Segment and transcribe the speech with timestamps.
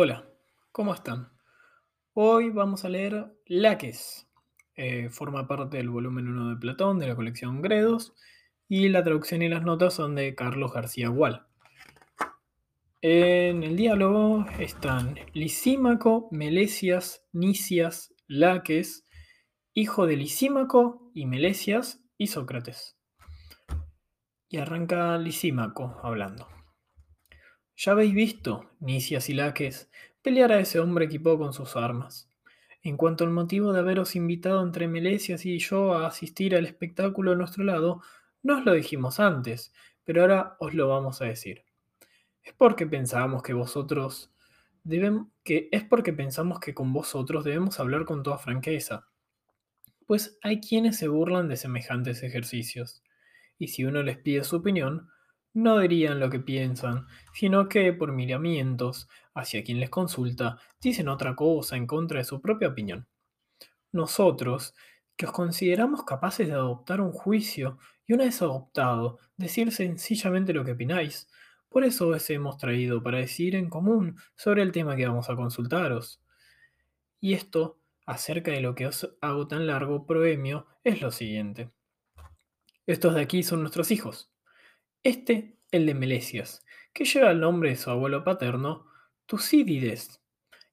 [0.00, 0.30] Hola,
[0.70, 1.32] ¿cómo están?
[2.12, 4.30] Hoy vamos a leer Laques.
[4.76, 8.14] Eh, forma parte del volumen 1 de Platón de la colección Gredos
[8.68, 11.48] y la traducción y las notas son de Carlos García Gual.
[13.00, 19.04] En el diálogo están Lisímaco, Melesias, Nicias, Laques,
[19.74, 22.96] hijo de Lisímaco y Melesias y Sócrates.
[24.48, 26.57] Y arranca Lisímaco hablando.
[27.80, 29.88] Ya habéis visto, Nicias y Laques,
[30.20, 32.28] pelear a ese hombre equipado con sus armas.
[32.82, 37.30] En cuanto al motivo de haberos invitado entre Melesias y yo a asistir al espectáculo
[37.30, 38.02] a nuestro lado,
[38.42, 39.72] no os lo dijimos antes,
[40.02, 41.62] pero ahora os lo vamos a decir.
[42.42, 44.32] Es porque pensábamos que vosotros
[45.44, 49.06] que es porque pensamos que con vosotros debemos hablar con toda franqueza.
[50.04, 53.04] Pues hay quienes se burlan de semejantes ejercicios,
[53.56, 55.10] y si uno les pide su opinión,
[55.58, 61.34] no dirían lo que piensan, sino que, por miramientos hacia quien les consulta, dicen otra
[61.34, 63.08] cosa en contra de su propia opinión.
[63.90, 64.74] Nosotros,
[65.16, 70.64] que os consideramos capaces de adoptar un juicio y una vez adoptado, decir sencillamente lo
[70.64, 71.28] que opináis,
[71.68, 75.34] por eso os hemos traído para decir en común sobre el tema que vamos a
[75.34, 76.22] consultaros.
[77.20, 81.72] Y esto, acerca de lo que os hago tan largo proemio, es lo siguiente.
[82.86, 84.30] Estos de aquí son nuestros hijos.
[85.08, 88.84] Este, el de Melesias, que lleva el nombre de su abuelo paterno,
[89.24, 90.20] Tucídides.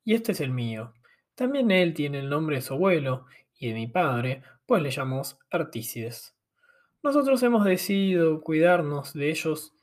[0.04, 0.94] Y este es el mío.
[1.36, 3.28] También él tiene el nombre de su abuelo
[3.58, 6.36] y de mi padre, pues le llamamos Artícides.
[7.02, 9.74] Nosotros hemos decidido cuidarnos de ellos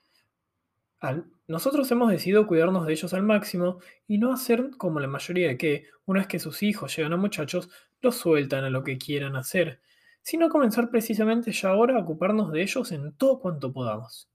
[1.00, 5.48] al, nosotros hemos decidido cuidarnos de ellos al máximo y no hacer como la mayoría
[5.48, 7.70] de que, una vez que sus hijos llegan a muchachos,
[8.02, 9.80] los sueltan a lo que quieran hacer,
[10.20, 14.28] sino comenzar precisamente ya ahora a ocuparnos de ellos en todo cuanto podamos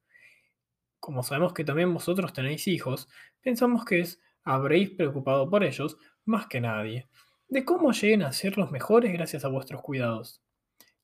[1.00, 3.08] como sabemos que también vosotros tenéis hijos,
[3.42, 7.08] pensamos que es habréis preocupado por ellos más que nadie,
[7.50, 10.42] de cómo lleguen a ser los mejores gracias a vuestros cuidados.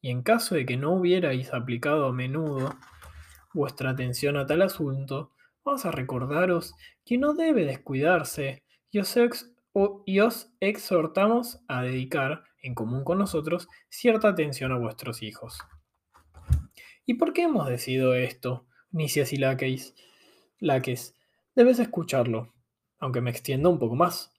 [0.02, 2.76] Y en caso de que no hubierais aplicado a menudo
[3.54, 5.31] vuestra atención a tal asunto,
[5.64, 6.73] vamos a recordaros
[7.05, 9.15] que no debe descuidarse y os,
[10.05, 15.58] y os exhortamos a dedicar, en común con nosotros, cierta atención a vuestros hijos.
[17.05, 18.67] ¿Y por qué hemos decidido esto?
[18.93, 19.95] Nicias y Laques,
[20.59, 21.15] Laques,
[21.55, 22.54] debes escucharlo,
[22.99, 24.31] aunque me extienda un poco más.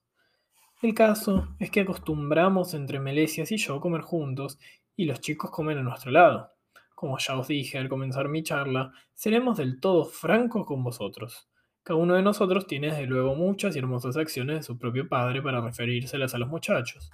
[0.80, 4.60] El caso es que acostumbramos entre Melesias y yo comer juntos
[4.94, 6.52] y los chicos comen a nuestro lado.
[6.94, 11.48] Como ya os dije al comenzar mi charla, seremos del todo francos con vosotros.
[11.82, 15.42] Cada uno de nosotros tiene desde luego muchas y hermosas acciones de su propio padre
[15.42, 17.10] para referírselas a los muchachos.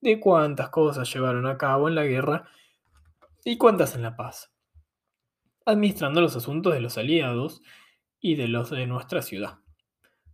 [0.00, 2.48] De cuántas cosas llevaron a cabo en la guerra
[3.44, 4.55] y cuántas en la paz
[5.66, 7.60] administrando los asuntos de los aliados
[8.20, 9.58] y de los de nuestra ciudad.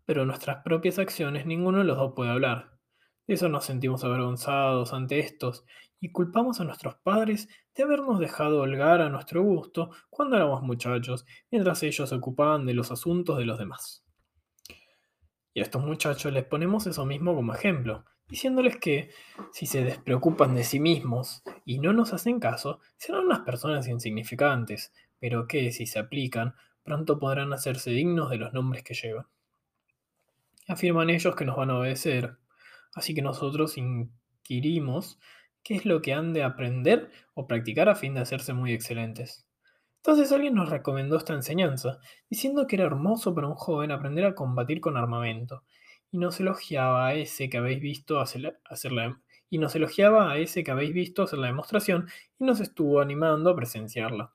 [0.04, 2.78] Pero nuestras propias acciones ninguno de los dos puede hablar.
[3.26, 5.64] De eso nos sentimos avergonzados ante estos
[6.00, 11.24] y culpamos a nuestros padres de habernos dejado holgar a nuestro gusto cuando éramos muchachos,
[11.50, 14.04] mientras ellos se ocupaban de los asuntos de los demás.
[15.54, 19.10] Y a estos muchachos les ponemos eso mismo como ejemplo, diciéndoles que
[19.52, 24.92] si se despreocupan de sí mismos y no nos hacen caso, serán unas personas insignificantes,
[25.22, 29.26] pero que, si se aplican, pronto podrán hacerse dignos de los nombres que llevan.
[30.66, 32.38] Afirman ellos que nos van a obedecer,
[32.92, 35.20] así que nosotros inquirimos
[35.62, 39.46] qué es lo que han de aprender o practicar a fin de hacerse muy excelentes.
[39.98, 44.34] Entonces alguien nos recomendó esta enseñanza, diciendo que era hermoso para un joven aprender a
[44.34, 45.62] combatir con armamento,
[46.10, 48.40] y nos elogiaba a ese que habéis visto hacer
[48.90, 52.08] la, y nos elogiaba a ese que habéis visto hacer la demostración
[52.40, 54.32] y nos estuvo animando a presenciarla.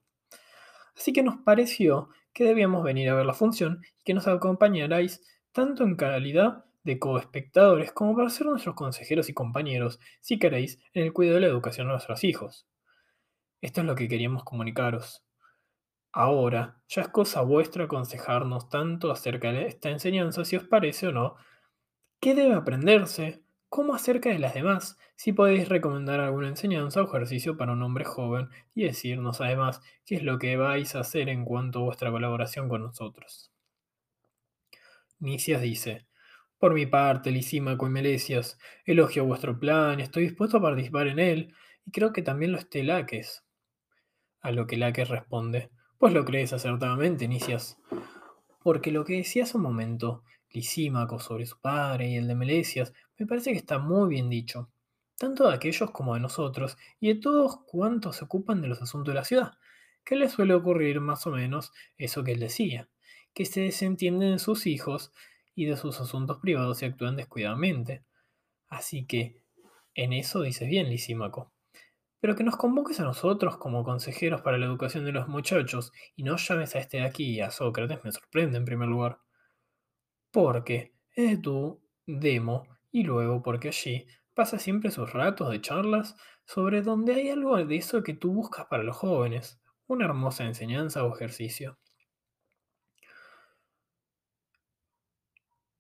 [0.98, 5.22] Así que nos pareció que debíamos venir a ver la función y que nos acompañarais
[5.52, 11.04] tanto en calidad de coespectadores como para ser nuestros consejeros y compañeros, si queréis, en
[11.04, 12.68] el cuidado de la educación de nuestros hijos.
[13.62, 15.24] Esto es lo que queríamos comunicaros.
[16.12, 21.12] Ahora, ya es cosa vuestra aconsejarnos tanto acerca de esta enseñanza, si os parece o
[21.12, 21.36] no,
[22.20, 24.98] qué debe aprenderse, ¿Cómo acerca de las demás?
[25.16, 30.16] Si podéis recomendar alguna enseñanza o ejercicio para un hombre joven y decirnos además qué
[30.16, 33.52] es lo que vais a hacer en cuanto a vuestra colaboración con nosotros.
[35.20, 36.08] Nicias dice,
[36.60, 41.54] por mi parte, Lisímaco y Melesias, elogio vuestro plan, estoy dispuesto a participar en él,
[41.86, 43.44] y creo que también lo esté Laques.
[44.42, 47.78] A lo que Laques responde, pues lo crees acertadamente, Nicias.
[48.64, 52.94] Porque lo que decía hace un momento, Lisímaco sobre su padre y el de Melesias,
[53.18, 54.70] me parece que está muy bien dicho,
[55.18, 59.14] tanto de aquellos como de nosotros y de todos cuantos se ocupan de los asuntos
[59.14, 59.54] de la ciudad,
[60.04, 62.90] que les suele ocurrir más o menos eso que él decía,
[63.34, 65.12] que se desentienden de sus hijos
[65.56, 68.04] y de sus asuntos privados si actúan descuidadamente.
[68.70, 69.42] Así que,
[69.96, 71.52] en eso dices bien, Lisímaco.
[72.20, 76.24] Pero que nos convoques a nosotros como consejeros para la educación de los muchachos y
[76.24, 79.20] no llames a este de aquí y a Sócrates me sorprende en primer lugar.
[80.32, 86.16] Porque es de tu demo y luego porque allí pasa siempre sus ratos de charlas
[86.46, 91.04] sobre donde hay algo de eso que tú buscas para los jóvenes, una hermosa enseñanza
[91.04, 91.80] o ejercicio.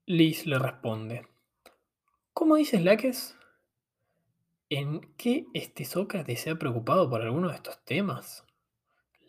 [0.05, 1.27] Liz le responde,
[2.33, 3.35] ¿Cómo dices, Laques?
[4.69, 8.45] ¿En qué este Sócrates se ha preocupado por alguno de estos temas?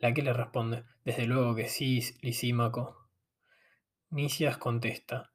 [0.01, 3.09] Laques le responde, desde luego que sí, Lisímaco.
[4.11, 5.33] Nicias contesta,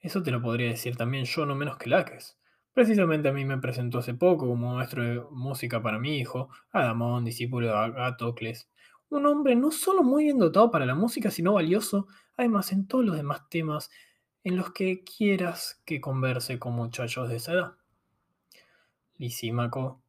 [0.00, 2.38] eso te lo podría decir también yo no menos que Laques.
[2.72, 7.24] Precisamente a mí me presentó hace poco como maestro de música para mi hijo, Adamón,
[7.24, 8.70] discípulo de Agatocles.
[9.10, 12.06] Un hombre no solo muy bien dotado para la música, sino valioso,
[12.36, 13.90] además en todos los demás temas
[14.44, 17.72] en los que quieras que converse con muchachos de esa edad.
[19.16, 20.00] Lisímaco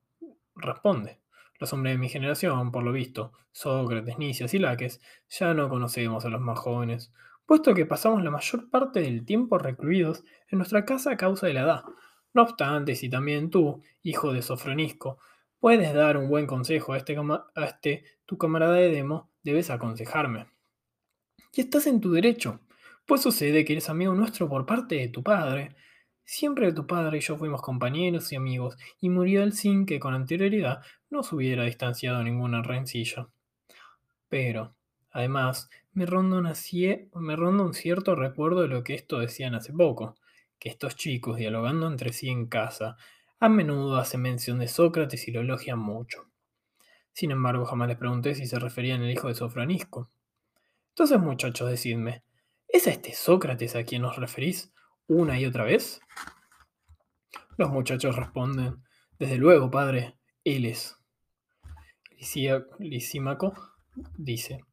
[0.56, 1.20] responde.
[1.60, 6.24] Los hombres de mi generación, por lo visto, Sócrates, Nicias y Laques, ya no conocemos
[6.24, 7.12] a los más jóvenes,
[7.50, 11.56] puesto que pasamos la mayor parte del tiempo recluidos en nuestra casa a causa de
[11.56, 11.84] la edad,
[12.32, 15.18] no obstante, si también tú, hijo de Sofronisco,
[15.58, 20.46] puedes dar un buen consejo a este, a este tu camarada de Demo, debes aconsejarme.
[21.52, 22.60] Y estás en tu derecho,
[23.08, 25.76] pues sucede que eres amigo nuestro por parte de tu padre.
[26.24, 30.14] Siempre tu padre y yo fuimos compañeros y amigos, y murió él sin que con
[30.14, 33.28] anterioridad nos hubiera distanciado ninguna rencilla.
[34.28, 34.76] Pero,
[35.12, 40.16] además, me ronda, un cierto recuerdo de lo que esto decían hace poco
[40.60, 42.98] que estos chicos, dialogando entre sí en casa,
[43.40, 46.28] a menudo hacen mención de Sócrates y lo elogian mucho.
[47.14, 50.12] Sin embargo, jamás les pregunté si se referían al hijo de Sofranisco.
[50.90, 52.24] Entonces, muchachos, decidme,
[52.68, 54.74] ¿es este Sócrates a quien os referís
[55.08, 56.02] una y otra vez?
[57.58, 58.84] Los muchachos responden,
[59.18, 60.98] desde luego, padre, él es.
[62.80, 63.54] Lisímaco
[64.18, 64.66] dice,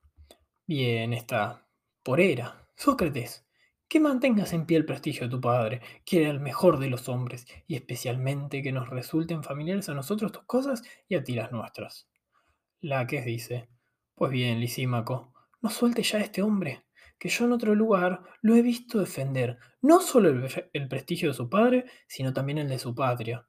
[0.67, 1.67] bien está,
[2.03, 3.47] por era, Sócrates,
[3.89, 7.09] que mantengas en pie el prestigio de tu padre, que era el mejor de los
[7.09, 11.53] hombres, y especialmente que nos resulten familiares a nosotros tus cosas y a ti las
[11.53, 12.09] nuestras.
[12.81, 13.69] Laques dice,
[14.15, 15.33] pues bien, Lisímaco,
[15.63, 16.85] no suelte ya a este hombre,
[17.19, 21.35] que yo en otro lugar lo he visto defender no solo el, el prestigio de
[21.35, 23.47] su padre, sino también el de su patria,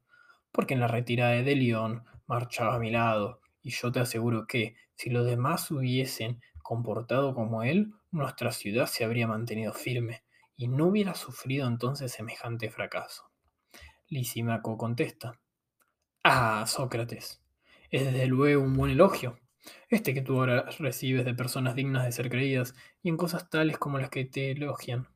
[0.52, 4.76] porque en la retirada de León marchaba a mi lado, y yo te aseguro que,
[4.94, 10.22] si los demás hubiesen comportado como él, nuestra ciudad se habría mantenido firme,
[10.54, 13.22] y no hubiera sufrido entonces semejante fracaso.
[14.10, 15.40] Lisímaco contesta.
[16.22, 17.42] Ah, Sócrates,
[17.88, 19.38] es desde luego un buen elogio,
[19.88, 23.78] este que tú ahora recibes de personas dignas de ser creídas y en cosas tales
[23.78, 25.08] como las que te elogian.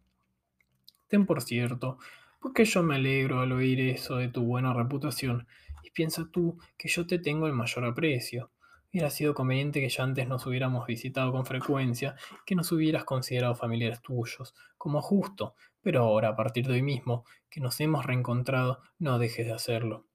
[1.07, 1.99] Ten por cierto,
[2.41, 5.47] porque yo me alegro al oír eso de tu buena reputación,
[5.83, 8.53] y piensa tú que yo te tengo el mayor aprecio,
[8.93, 13.55] Hubiera sido conveniente que ya antes nos hubiéramos visitado con frecuencia, que nos hubieras considerado
[13.55, 18.83] familiares tuyos, como justo, pero ahora, a partir de hoy mismo, que nos hemos reencontrado,
[18.99, 20.07] no dejes de hacerlo.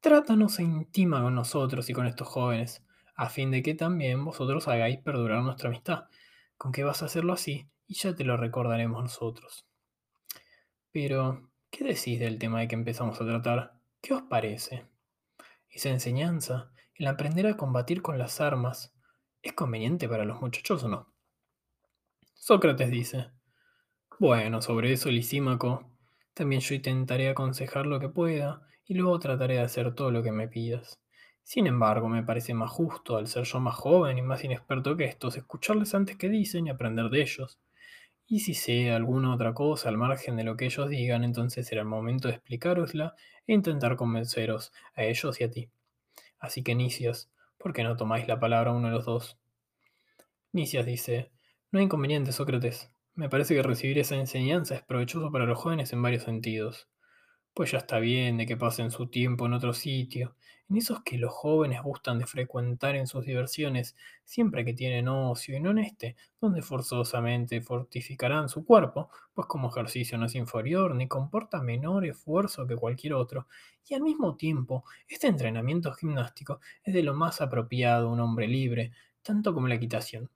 [0.00, 2.84] Trátanos e intima con nosotros y con estos jóvenes,
[3.14, 6.04] a fin de que también vosotros hagáis perdurar nuestra amistad,
[6.56, 9.64] con que vas a hacerlo así, y ya te lo recordaremos nosotros.
[10.90, 13.74] Pero, ¿qué decís del tema de que empezamos a tratar?
[14.00, 14.86] ¿Qué os parece?
[15.68, 18.94] Esa enseñanza, ¿El aprender a combatir con las armas
[19.40, 21.10] es conveniente para los muchachos o no?
[22.34, 23.30] Sócrates dice,
[24.18, 25.96] bueno, sobre eso, Lisímaco,
[26.34, 30.30] también yo intentaré aconsejar lo que pueda y luego trataré de hacer todo lo que
[30.30, 31.00] me pidas.
[31.42, 35.06] Sin embargo, me parece más justo, al ser yo más joven y más inexperto que
[35.06, 37.58] estos, escucharles antes que dicen y aprender de ellos.
[38.26, 41.80] Y si sé alguna otra cosa al margen de lo que ellos digan, entonces será
[41.80, 43.14] el momento de explicarosla
[43.46, 45.70] e intentar convenceros a ellos y a ti.
[46.40, 49.38] Así que Nicias, ¿por qué no tomáis la palabra uno de los dos?
[50.52, 51.30] Nicias dice,
[51.70, 52.90] no hay inconveniente, Sócrates.
[53.14, 56.88] Me parece que recibir esa enseñanza es provechoso para los jóvenes en varios sentidos.
[57.54, 60.34] Pues ya está bien de que pasen su tiempo en otro sitio,
[60.70, 65.56] en esos que los jóvenes gustan de frecuentar en sus diversiones, siempre que tienen ocio
[65.56, 70.94] y no en este, donde forzosamente fortificarán su cuerpo, pues como ejercicio no es inferior
[70.94, 73.48] ni comporta menor esfuerzo que cualquier otro,
[73.88, 78.46] y al mismo tiempo, este entrenamiento gimnástico es de lo más apropiado a un hombre
[78.46, 80.30] libre, tanto como la equitación.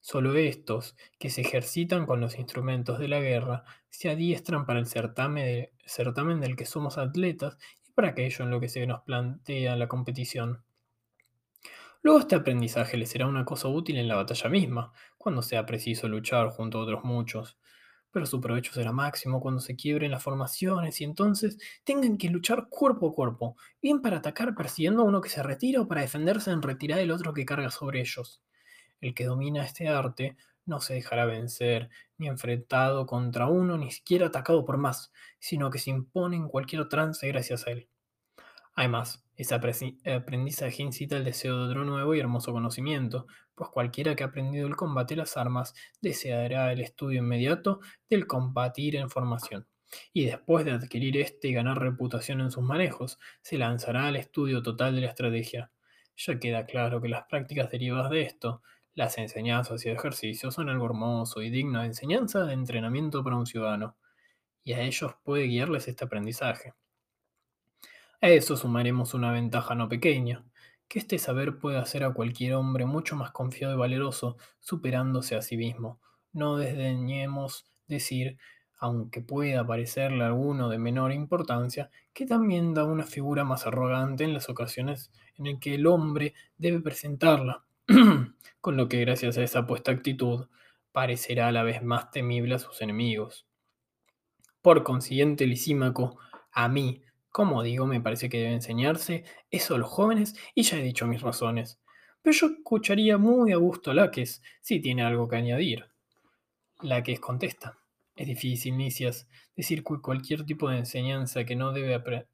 [0.00, 4.86] Solo estos, que se ejercitan con los instrumentos de la guerra, se adiestran para el
[4.86, 7.56] certamen, certamen del que somos atletas
[7.94, 10.62] para aquello en lo que se nos plantea la competición.
[12.02, 16.08] Luego este aprendizaje les será una cosa útil en la batalla misma, cuando sea preciso
[16.08, 17.58] luchar junto a otros muchos,
[18.10, 22.68] pero su provecho será máximo cuando se quiebren las formaciones y entonces tengan que luchar
[22.68, 26.50] cuerpo a cuerpo, bien para atacar persiguiendo a uno que se retira o para defenderse
[26.50, 28.42] en retirar el otro que carga sobre ellos.
[29.00, 34.26] El que domina este arte no se dejará vencer, ni enfrentado contra uno, ni siquiera
[34.26, 37.88] atacado por más, sino que se impone en cualquier trance gracias a él.
[38.74, 44.24] Además, ese aprendizaje incita el deseo de otro nuevo y hermoso conocimiento, pues cualquiera que
[44.24, 49.66] ha aprendido el combate las armas deseará el estudio inmediato del combatir en formación.
[50.12, 54.62] Y después de adquirir este y ganar reputación en sus manejos, se lanzará al estudio
[54.62, 55.70] total de la estrategia.
[56.16, 58.62] Ya queda claro que las prácticas derivadas de esto,
[58.94, 63.46] las enseñanzas y ejercicios, son algo hermoso y digno de enseñanza de entrenamiento para un
[63.46, 63.96] ciudadano,
[64.64, 66.74] y a ellos puede guiarles este aprendizaje.
[68.20, 70.44] A eso sumaremos una ventaja no pequeña,
[70.88, 75.42] que este saber puede hacer a cualquier hombre mucho más confiado y valeroso, superándose a
[75.42, 76.00] sí mismo.
[76.32, 78.36] No desdeñemos decir,
[78.78, 84.34] aunque pueda parecerle alguno de menor importancia, que también da una figura más arrogante en
[84.34, 87.64] las ocasiones en las que el hombre debe presentarla,
[88.60, 90.46] con lo que gracias a esa puesta actitud
[90.92, 93.46] parecerá a la vez más temible a sus enemigos.
[94.62, 96.18] Por consiguiente, Lisímaco,
[96.52, 100.78] a mí, como digo, me parece que debe enseñarse eso a los jóvenes y ya
[100.78, 101.80] he dicho mis razones.
[102.22, 105.86] Pero yo escucharía muy a gusto a Laques si tiene algo que añadir.
[106.82, 107.78] Laques contesta.
[108.14, 112.26] Es difícil, Nicias, decir cualquier tipo de enseñanza que no debe.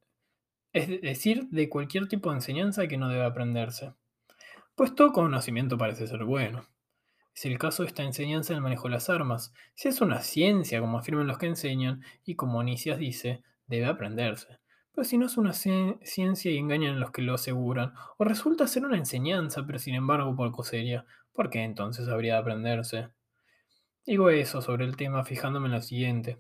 [0.72, 3.94] Es decir, de cualquier tipo de enseñanza que no debe aprenderse.
[4.78, 6.64] Pues todo conocimiento parece ser bueno.
[7.34, 9.52] Es el caso de esta enseñanza del manejo de las armas.
[9.74, 14.60] Si es una ciencia, como afirman los que enseñan, y como Nicias dice, debe aprenderse.
[14.92, 18.68] Pero si no es una ciencia y engañan a los que lo aseguran, o resulta
[18.68, 23.08] ser una enseñanza, pero sin embargo poco seria, ¿por qué entonces habría de aprenderse?
[24.06, 26.38] Digo eso sobre el tema fijándome en lo siguiente,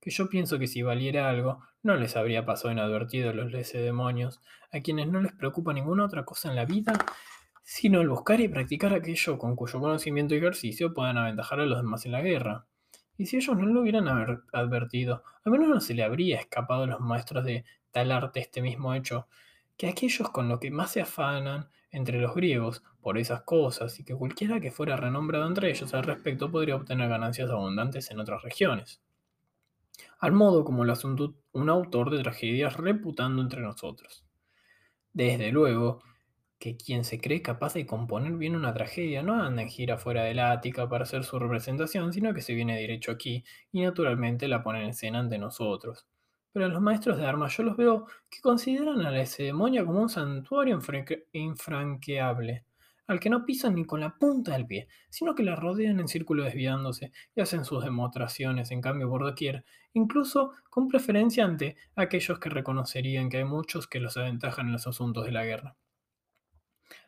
[0.00, 4.40] que yo pienso que si valiera algo, no les habría pasado inadvertido a los demonios,
[4.70, 6.92] a quienes no les preocupa ninguna otra cosa en la vida,
[7.64, 11.78] sino el buscar y practicar aquello con cuyo conocimiento y ejercicio puedan aventajar a los
[11.78, 12.66] demás en la guerra.
[13.16, 14.06] Y si ellos no lo hubieran
[14.52, 18.60] advertido, al menos no se le habría escapado a los maestros de tal arte este
[18.60, 19.28] mismo hecho,
[19.78, 24.04] que aquellos con lo que más se afanan entre los griegos por esas cosas y
[24.04, 28.42] que cualquiera que fuera renombrado entre ellos al respecto podría obtener ganancias abundantes en otras
[28.42, 29.00] regiones.
[30.18, 34.26] Al modo como lo hace un autor de tragedias reputando entre nosotros.
[35.12, 36.02] Desde luego,
[36.58, 40.24] que quien se cree capaz de componer bien una tragedia no anda en gira fuera
[40.24, 44.62] del Ática para hacer su representación, sino que se viene derecho aquí y naturalmente la
[44.62, 46.06] pone en escena ante nosotros.
[46.52, 50.00] Pero a los maestros de armas yo los veo que consideran a la ceremonia como
[50.00, 50.78] un santuario
[51.32, 52.64] infranqueable,
[53.06, 56.08] al que no pisan ni con la punta del pie, sino que la rodean en
[56.08, 62.38] círculo desviándose y hacen sus demostraciones en cambio por doquier, incluso con preferencia ante aquellos
[62.38, 65.76] que reconocerían que hay muchos que los aventajan en los asuntos de la guerra.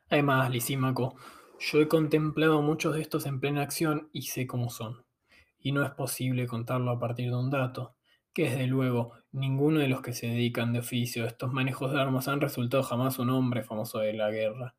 [0.09, 1.17] Además, Lisímaco,
[1.59, 5.05] yo he contemplado muchos de estos en plena acción y sé cómo son.
[5.59, 7.97] Y no es posible contarlo a partir de un dato,
[8.33, 12.01] que desde luego ninguno de los que se dedican de oficio a estos manejos de
[12.01, 14.77] armas han resultado jamás un hombre famoso de la guerra.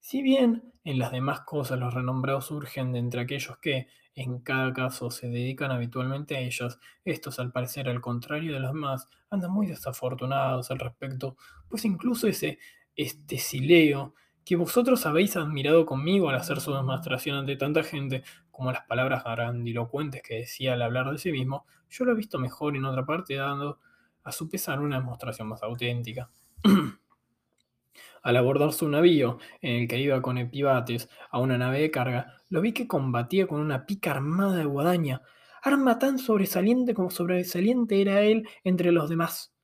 [0.00, 4.72] Si bien en las demás cosas los renombrados surgen de entre aquellos que, en cada
[4.72, 9.50] caso, se dedican habitualmente a ellas, estos, al parecer, al contrario de los demás, andan
[9.50, 11.36] muy desafortunados al respecto,
[11.68, 12.58] pues incluso ese
[12.94, 14.14] este sileo
[14.46, 18.22] que vosotros habéis admirado conmigo al hacer su demostración ante tanta gente,
[18.52, 22.38] como las palabras grandilocuentes que decía al hablar de sí mismo, yo lo he visto
[22.38, 23.80] mejor en otra parte dando
[24.22, 26.30] a su pesar una demostración más auténtica.
[28.22, 32.36] al abordar su navío, en el que iba con Epibates a una nave de carga,
[32.48, 35.22] lo vi que combatía con una pica armada de guadaña,
[35.60, 39.55] arma tan sobresaliente como sobresaliente era él entre los demás.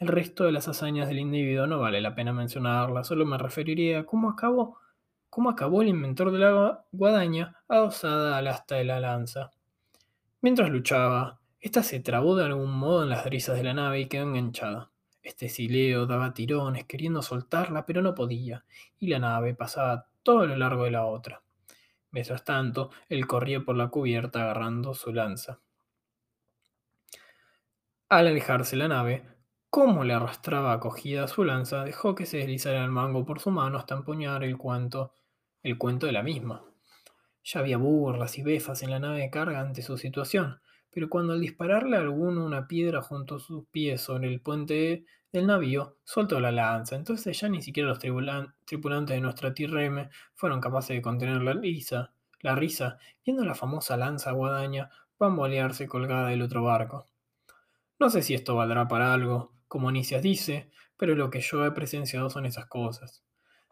[0.00, 4.00] El resto de las hazañas del individuo no vale la pena mencionarlas, solo me referiría
[4.00, 4.78] a cómo acabó,
[5.28, 9.50] cómo acabó el inventor de la guadaña adosada al asta de la lanza.
[10.40, 14.08] Mientras luchaba, ésta se trabó de algún modo en las brisas de la nave y
[14.08, 14.90] quedó enganchada.
[15.22, 18.64] Este sileo daba tirones queriendo soltarla, pero no podía,
[18.98, 21.42] y la nave pasaba todo lo largo de la otra.
[22.10, 25.60] Mientras tanto, él corría por la cubierta agarrando su lanza.
[28.08, 29.39] Al alejarse la nave,
[29.70, 33.78] como le arrastraba acogida su lanza, dejó que se deslizara el mango por su mano
[33.78, 35.14] hasta empuñar el cuento,
[35.62, 36.64] el cuento de la misma.
[37.44, 40.60] Ya había burlas y befas en la nave de carga ante su situación,
[40.90, 45.04] pero cuando al dispararle a alguno una piedra junto a sus pies sobre el puente
[45.32, 46.96] del navío, soltó la lanza.
[46.96, 52.12] Entonces ya ni siquiera los tripulantes de nuestra tirreme fueron capaces de contener la risa,
[52.40, 57.06] la risa, viendo la famosa lanza guadaña bambolearse colgada del otro barco.
[58.00, 61.70] No sé si esto valdrá para algo, como Nicias dice, pero lo que yo he
[61.70, 63.22] presenciado son esas cosas.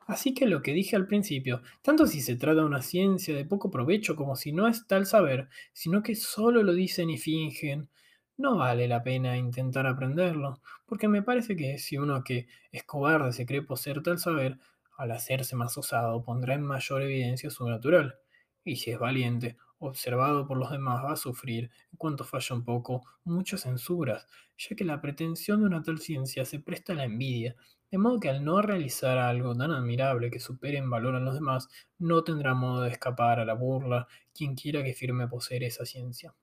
[0.07, 3.45] Así que lo que dije al principio, tanto si se trata de una ciencia de
[3.45, 7.88] poco provecho como si no es tal saber, sino que solo lo dicen y fingen,
[8.37, 13.33] no vale la pena intentar aprenderlo, porque me parece que si uno que es cobarde
[13.33, 14.57] se cree poseer tal saber,
[14.97, 18.21] al hacerse más osado pondrá en mayor evidencia su natural,
[18.62, 22.65] y si es valiente, observado por los demás, va a sufrir, en cuanto falla un
[22.65, 27.05] poco, muchas censuras, ya que la pretensión de una tal ciencia se presta a la
[27.05, 27.57] envidia,
[27.91, 31.35] de modo que al no realizar algo tan admirable que supere en valor a los
[31.35, 31.69] demás,
[31.99, 36.35] no tendrá modo de escapar a la burla quien quiera que firme poseer esa ciencia.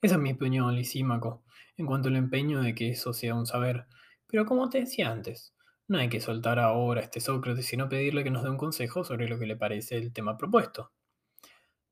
[0.00, 1.44] Esa es mi opinión, Lisímaco,
[1.76, 3.86] en cuanto al empeño de que eso sea un saber.
[4.26, 5.54] Pero como te decía antes,
[5.88, 9.04] no hay que soltar ahora a este Sócrates, sino pedirle que nos dé un consejo
[9.04, 10.92] sobre lo que le parece el tema propuesto.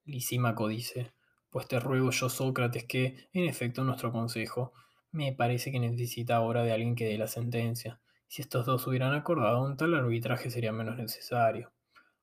[0.07, 1.13] Lisímaco dice,
[1.51, 4.73] pues te ruego yo, Sócrates, que, en efecto, nuestro consejo
[5.11, 9.15] me parece que necesita ahora de alguien que dé la sentencia, si estos dos hubieran
[9.15, 11.73] acordado, un tal arbitraje sería menos necesario.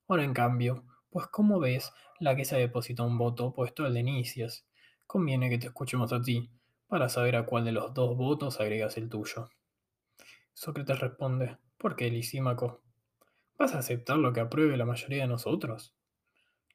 [0.07, 4.03] Ahora, en cambio, pues como ves, la que se deposita un voto opuesto al de
[4.03, 4.65] Nicias.
[5.07, 6.51] Conviene que te escuchemos a ti,
[6.87, 9.49] para saber a cuál de los dos votos agregas el tuyo.
[10.53, 12.83] Sócrates responde, ¿por qué, Lisímaco?
[13.57, 15.95] ¿Vas a aceptar lo que apruebe la mayoría de nosotros?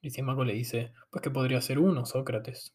[0.01, 2.75] Lisímaco le dice, pues que podría ser uno, Sócrates.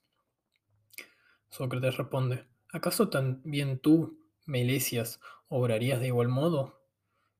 [1.49, 5.19] Sócrates responde, ¿acaso también tú, Melesias,
[5.55, 6.81] ¿Obrarías de igual modo?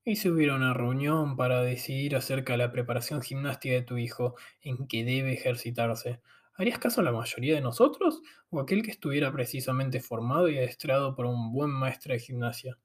[0.06, 4.36] ¿Y si hubiera una reunión para decidir acerca de la preparación gimnástica de tu hijo
[4.62, 6.22] en que debe ejercitarse?
[6.56, 8.22] ¿Harías caso a la mayoría de nosotros
[8.52, 12.78] o aquel que estuviera precisamente formado y adiestrado por un buen maestro de gimnasia?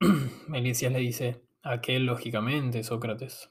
[0.48, 3.50] Melicias le dice, aquel lógicamente, Sócrates.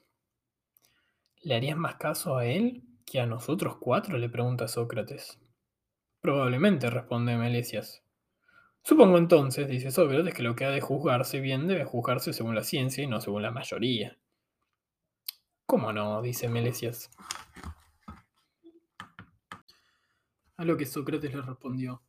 [1.42, 4.18] ¿Le harías más caso a él que a nosotros cuatro?
[4.18, 5.38] le pregunta Sócrates.
[6.20, 8.02] Probablemente, responde Melicias.
[8.82, 12.62] Supongo entonces, dice Sócrates, que lo que ha de juzgarse bien debe juzgarse según la
[12.62, 14.18] ciencia y no según la mayoría.
[15.64, 16.20] ¿Cómo no?
[16.20, 17.10] dice Melesias.
[20.58, 22.02] A lo que Sócrates le respondió.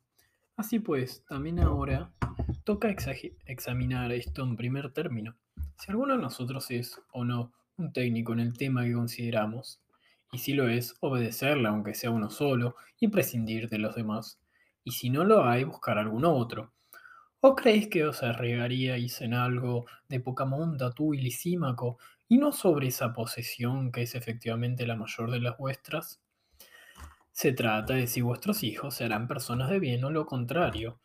[0.56, 2.12] Así pues, también ahora
[2.64, 2.94] toca
[3.46, 5.36] examinar esto en primer término.
[5.78, 9.80] Si alguno de nosotros es o no un técnico en el tema que consideramos,
[10.32, 14.38] y si lo es, obedecerle aunque sea uno solo y prescindir de los demás
[14.84, 16.72] y si no lo hay, buscar algún otro.
[17.40, 22.52] ¿O creéis que os arriesgaríais en algo de poca monta tú y Lisímaco, y no
[22.52, 26.20] sobre esa posesión que es efectivamente la mayor de las vuestras?
[27.32, 31.00] Se trata de si vuestros hijos serán personas de bien o lo contrario,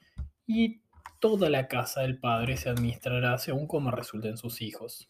[0.45, 0.81] y
[1.19, 5.09] toda la casa del padre se administrará según como resulten sus hijos.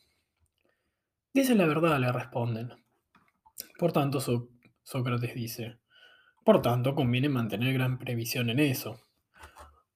[1.38, 2.74] Dice la verdad, le responden.
[3.78, 4.20] Por tanto,
[4.82, 5.78] Sócrates dice,
[6.44, 9.02] por tanto, conviene mantener gran previsión en eso.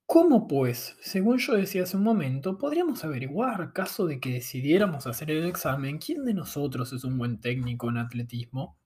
[0.06, 5.32] ¿Cómo pues, según yo decía hace un momento, podríamos averiguar, caso de que decidiéramos hacer
[5.32, 8.78] el examen, quién de nosotros es un buen técnico en atletismo?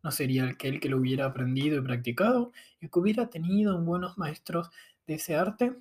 [0.00, 4.70] ¿No sería aquel que lo hubiera aprendido y practicado y que hubiera tenido buenos maestros
[5.08, 5.74] de ese arte?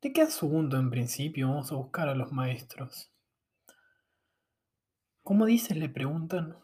[0.00, 3.10] ¿De qué asunto en principio vamos a buscar a los maestros?
[5.26, 5.76] ¿Cómo dices?
[5.76, 6.54] le preguntan.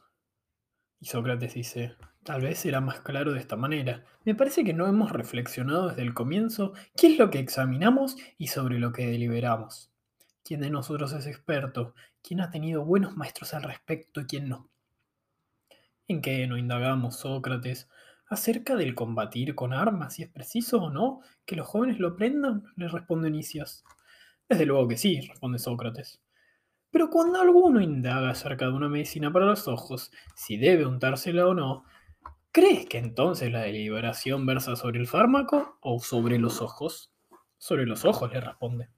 [1.01, 4.05] Y Sócrates dice, Tal vez será más claro de esta manera.
[4.25, 8.47] Me parece que no hemos reflexionado desde el comienzo qué es lo que examinamos y
[8.47, 9.91] sobre lo que deliberamos.
[10.45, 11.97] ¿Quién de nosotros es experto?
[12.23, 14.71] ¿Quién ha tenido buenos maestros al respecto y quién no?
[16.07, 17.89] ¿En qué no indagamos, Sócrates?
[18.29, 21.19] ¿Acerca del combatir con armas, si es preciso o no?
[21.47, 22.63] ¿Que los jóvenes lo aprendan?
[22.77, 23.83] le responde Nicias.
[24.49, 26.22] Desde luego que sí, responde Sócrates.
[26.93, 31.55] Pero cuando alguno indaga acerca de una medicina para los ojos, si debe untársela o
[31.55, 31.85] no,
[32.55, 37.11] ¿Crees que entonces la deliberación versa sobre el fármaco o sobre los ojos?
[37.57, 38.91] Sobre los ojos, le responde.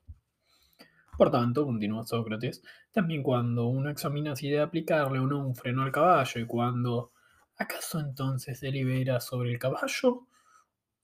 [1.17, 5.85] Por tanto, continúa Sócrates, también cuando uno examina si debe aplicarle o no un freno
[5.85, 7.13] al caballo y cuando,
[7.57, 10.27] ¿acaso entonces delibera sobre el caballo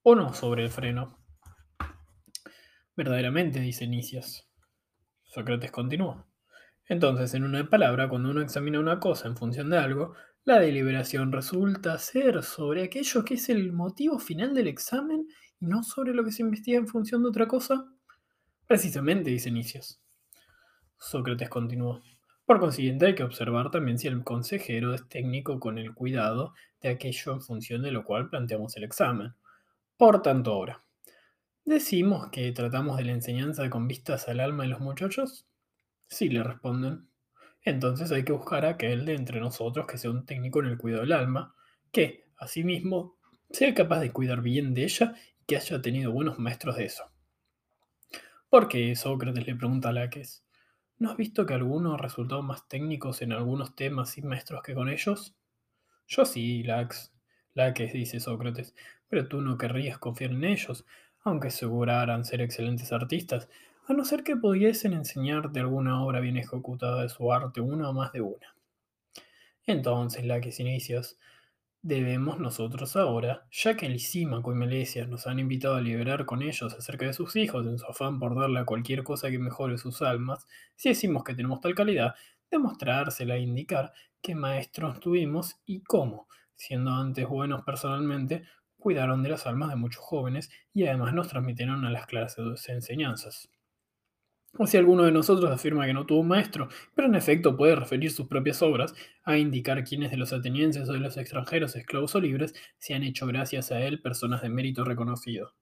[0.03, 1.20] o no sobre el freno?
[2.96, 4.50] Verdaderamente, dice Nicias.
[5.22, 6.30] Sócrates continúa.
[6.90, 11.31] Entonces, en una palabra, cuando uno examina una cosa en función de algo, la deliberación
[11.31, 15.29] resulta ser sobre aquello que es el motivo final del examen
[15.61, 17.87] y no sobre lo que se investiga en función de otra cosa.
[18.66, 20.03] Precisamente, dice Nicias.
[20.98, 22.03] Sócrates continuó.
[22.44, 26.88] Por consiguiente, hay que observar también si el consejero es técnico con el cuidado de
[26.88, 29.35] aquello en función de lo cual planteamos el examen.
[29.96, 30.83] Por tanto, ahora,
[31.64, 35.46] ¿decimos que tratamos de la enseñanza con vistas al alma de los muchachos?
[36.11, 37.09] Sí, le responden.
[37.62, 40.77] Entonces hay que buscar a aquel de entre nosotros que sea un técnico en el
[40.77, 41.55] cuidado del alma,
[41.92, 43.16] que, asimismo,
[43.49, 47.05] sea capaz de cuidar bien de ella y que haya tenido buenos maestros de eso.
[48.49, 48.96] ¿Por qué?
[48.96, 50.44] Sócrates le pregunta a Laques.
[50.99, 54.88] ¿No has visto que algunos resultaron más técnicos en algunos temas y maestros que con
[54.88, 55.37] ellos?
[56.09, 57.14] Yo sí, Lax.
[57.55, 58.75] Laques, dice Sócrates,
[59.09, 60.85] pero tú no querrías confiar en ellos,
[61.23, 63.49] aunque aseguraran ser excelentes artistas,
[63.90, 67.92] a no ser que pudiesen enseñarte alguna obra bien ejecutada de su arte, una o
[67.92, 68.55] más de una.
[69.66, 71.18] Entonces, Laques inicias,
[71.83, 76.74] Debemos nosotros ahora, ya que Lisímaco y Melesias nos han invitado a liberar con ellos
[76.74, 80.03] acerca de sus hijos en su afán por darle a cualquier cosa que mejore sus
[80.03, 82.14] almas, si decimos que tenemos tal calidad,
[82.50, 88.44] demostrársela e indicar qué maestros tuvimos y cómo, siendo antes buenos personalmente,
[88.79, 93.48] cuidaron de las almas de muchos jóvenes y además nos transmitieron a las clases enseñanzas.
[94.59, 97.77] O si alguno de nosotros afirma que no tuvo un maestro, pero en efecto puede
[97.77, 102.15] referir sus propias obras a indicar quiénes de los atenienses o de los extranjeros, esclavos
[102.15, 105.55] o libres, se han hecho gracias a él personas de mérito reconocido.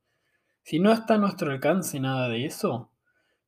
[0.63, 2.91] Si no está a nuestro alcance nada de eso,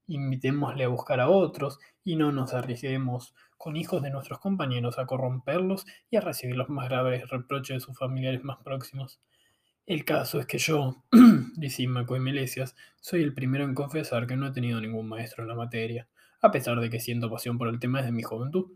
[0.06, 5.06] invitémosle a buscar a otros y no nos arriesguemos con hijos de nuestros compañeros a
[5.06, 9.20] corromperlos y a recibir los más graves reproches de sus familiares más próximos.
[9.90, 11.02] El caso es que yo,
[11.58, 15.48] Lisímaco y Melesias, soy el primero en confesar que no he tenido ningún maestro en
[15.48, 16.06] la materia,
[16.40, 18.70] a pesar de que siento pasión por el tema desde mi juventud.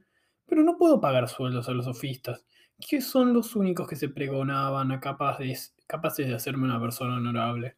[0.45, 2.45] Pero no puedo pagar sueldos a los sofistas,
[2.81, 7.77] que son los únicos que se pregonaban a capaces, capaces de hacerme una persona honorable.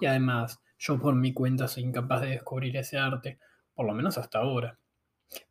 [0.00, 3.38] Y además, yo por mi cuenta soy incapaz de descubrir ese arte,
[3.76, 4.76] por lo menos hasta ahora.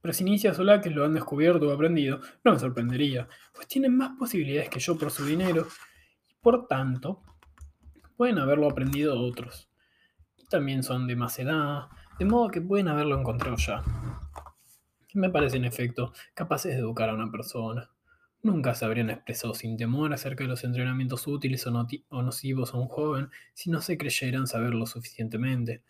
[0.01, 0.51] Pero si Inicia
[0.83, 4.97] que lo han descubierto o aprendido, no me sorprendería, pues tienen más posibilidades que yo
[4.97, 5.65] por su dinero
[6.41, 7.21] por tanto,
[8.17, 9.69] pueden haberlo aprendido otros.
[10.49, 11.87] También son de más edad,
[12.19, 13.83] de modo que pueden haberlo encontrado ya.
[15.13, 17.89] Me parece, en efecto, capaces de educar a una persona.
[18.43, 22.87] Nunca se habrían expresado sin temor acerca de los entrenamientos útiles o, nocivos a un
[22.87, 25.83] joven si no se creyeran saberlo suficientemente.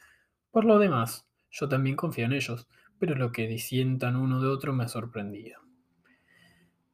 [0.51, 2.67] Por lo demás, yo también confío en ellos,
[2.99, 5.61] pero lo que disientan uno de otro me ha sorprendido.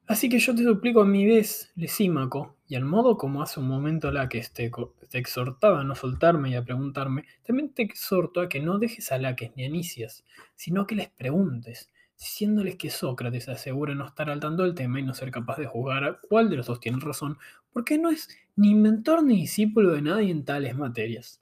[0.06, 3.66] Así que yo te suplico a mi vez, Lesímaco, y al modo como hace un
[3.66, 4.70] momento la que te,
[5.08, 9.10] te, exhortaba a no soltarme y a preguntarme, también te exhorto a que no dejes
[9.10, 14.28] a Laques ni a Nicias, sino que les preguntes, diciéndoles que Sócrates asegura no estar
[14.28, 16.78] al tanto del tema y no ser capaz de juzgar a cuál de los dos
[16.78, 17.38] tiene razón,
[17.72, 21.40] porque no es ni inventor ni discípulo de nadie en tales materias.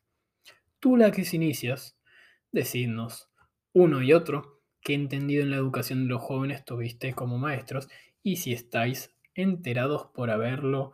[0.79, 1.99] Tú, Laques y Nicias,
[2.53, 3.31] decidnos,
[3.73, 7.89] uno y otro, que entendido en la educación de los jóvenes tuviste como maestros
[8.23, 10.93] y si estáis enterados por haberlo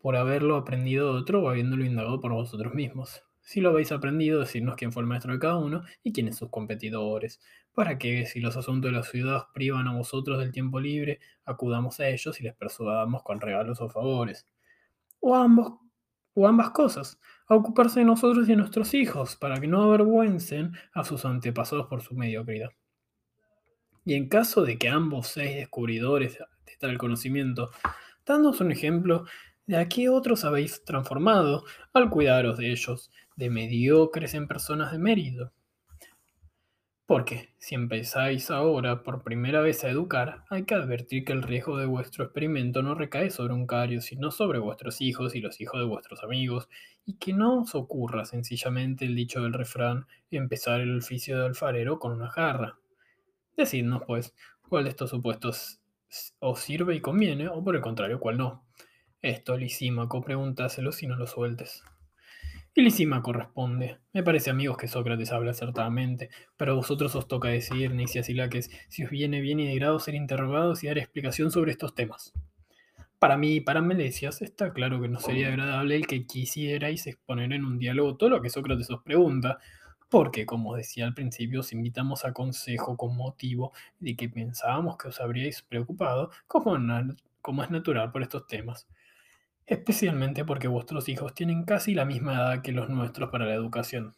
[0.00, 3.22] por haberlo aprendido de otro o habiéndolo indagado por vosotros mismos.
[3.42, 6.50] Si lo habéis aprendido, decirnos quién fue el maestro de cada uno y quiénes sus
[6.50, 7.40] competidores,
[7.74, 11.98] para que, si los asuntos de la ciudad privan a vosotros del tiempo libre, acudamos
[12.00, 14.46] a ellos y les persuadamos con regalos o favores.
[15.20, 15.80] O ambos,
[16.34, 20.72] o ambas cosas, a ocuparse de nosotros y de nuestros hijos, para que no avergüencen
[20.92, 22.70] a sus antepasados por su mediocridad.
[24.04, 27.70] Y en caso de que ambos seáis descubridores de tal conocimiento,
[28.24, 29.24] dándonos un ejemplo
[29.70, 34.98] de a qué otros habéis transformado al cuidaros de ellos, de mediocres en personas de
[34.98, 35.52] mérito.
[37.06, 41.76] Porque si empezáis ahora por primera vez a educar, hay que advertir que el riesgo
[41.76, 45.78] de vuestro experimento no recae sobre un cario, sino sobre vuestros hijos y los hijos
[45.78, 46.68] de vuestros amigos,
[47.06, 52.00] y que no os ocurra sencillamente el dicho del refrán, empezar el oficio de alfarero
[52.00, 52.76] con una jarra.
[53.56, 54.34] Decidnos, pues,
[54.68, 55.80] cuál de estos supuestos
[56.40, 58.64] os sirve y conviene, o por el contrario, cuál no.
[59.22, 61.82] Esto, Lisímaco, pregúntaselo si no lo sueltes.
[62.74, 67.48] Y Lisímaco responde, me parece amigos que Sócrates habla acertadamente, pero a vosotros os toca
[67.48, 70.96] decidir, Nicias y Laques, si os viene bien y de grado ser interrogados y dar
[70.96, 72.32] explicación sobre estos temas.
[73.18, 77.52] Para mí y para Melesias está claro que no sería agradable el que quisierais exponer
[77.52, 79.58] en un diálogo todo lo que Sócrates os pregunta,
[80.08, 85.08] porque, como decía al principio, os invitamos a consejo con motivo de que pensábamos que
[85.08, 88.88] os habríais preocupado, como es natural por estos temas,
[89.70, 94.14] especialmente porque vuestros hijos tienen casi la misma edad que los nuestros para la educación.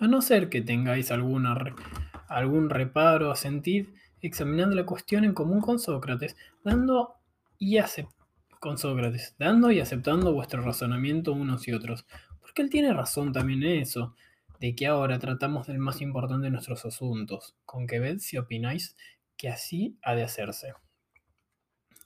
[0.00, 5.78] A no ser que tengáis algún reparo a sentir examinando la cuestión en común con
[5.78, 7.16] Sócrates, dando
[7.58, 7.76] y
[8.58, 12.06] con Sócrates, dando y aceptando vuestro razonamiento unos y otros,
[12.40, 14.16] porque él tiene razón también en eso
[14.60, 18.96] de que ahora tratamos del más importante de nuestros asuntos, con que ved si opináis
[19.36, 20.72] que así ha de hacerse.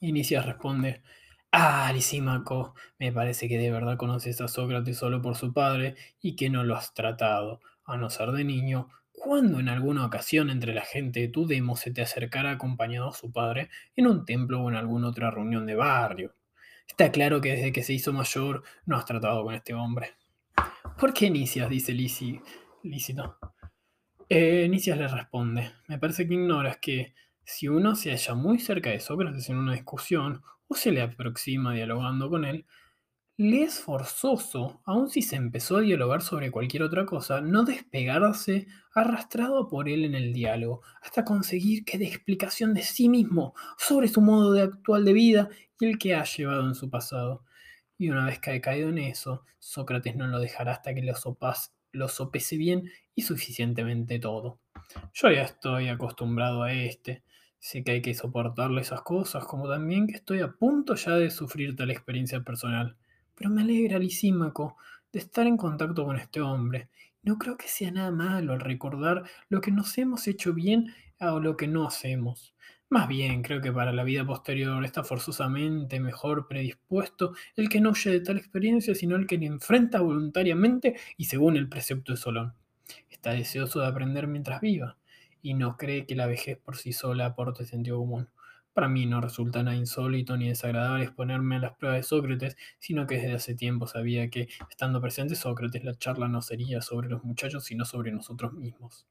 [0.01, 1.03] Inicia responde,
[1.51, 6.37] Ah, Lisímaco, me parece que de verdad conoces a Sócrates solo por su padre y
[6.37, 10.75] que no lo has tratado, a no ser de niño, cuando en alguna ocasión entre
[10.75, 14.61] la gente de tu demo se te acercara acompañado a su padre en un templo
[14.63, 16.35] o en alguna otra reunión de barrio.
[16.87, 20.13] Está claro que desde que se hizo mayor no has tratado con este hombre.
[20.99, 21.71] ¿Por qué Nicias?
[21.71, 22.41] dice Lisi,
[22.83, 23.39] Lícito.
[24.29, 28.91] Eh, Nicias le responde, me parece que ignoras que si uno se halla muy cerca
[28.91, 32.67] de Sócrates en una discusión o se le aproxima dialogando con él,
[33.39, 38.67] le es forzoso, aun si se empezó a dialogar sobre cualquier otra cosa, no despegarse
[38.93, 44.09] arrastrado por él en el diálogo, hasta conseguir que dé explicación de sí mismo sobre
[44.09, 47.45] su modo de actual de vida y el que ha llevado en su pasado.
[47.97, 51.15] Y una vez que ha caído en eso, Sócrates no lo dejará hasta que lo,
[51.93, 54.59] lo sopese bien y suficientemente todo.
[55.13, 57.23] Yo ya estoy acostumbrado a este.
[57.61, 61.31] Sé que hay que soportarle esas cosas, como también que estoy a punto ya de
[61.31, 62.97] sufrir tal experiencia personal.
[63.35, 64.77] Pero me alegra, Lisímaco,
[65.13, 66.89] de estar en contacto con este hombre.
[67.23, 71.41] No creo que sea nada malo al recordar lo que nos hemos hecho bien o
[71.41, 72.55] lo que no hacemos.
[72.91, 77.91] Más bien, creo que para la vida posterior está forzosamente mejor predispuesto el que no
[77.91, 82.19] huye de tal experiencia, sino el que le enfrenta voluntariamente y según el precepto de
[82.19, 82.55] Solón.
[83.11, 84.98] Está deseoso de aprender mientras viva
[85.43, 88.29] y no cree que la vejez por sí sola aporte sentido común.
[88.73, 93.07] Para mí no resulta nada insólito ni desagradable exponerme a las pruebas de Sócrates, sino
[93.07, 97.25] que desde hace tiempo sabía que, estando presente Sócrates, la charla no sería sobre los
[97.25, 99.09] muchachos, sino sobre nosotros mismos.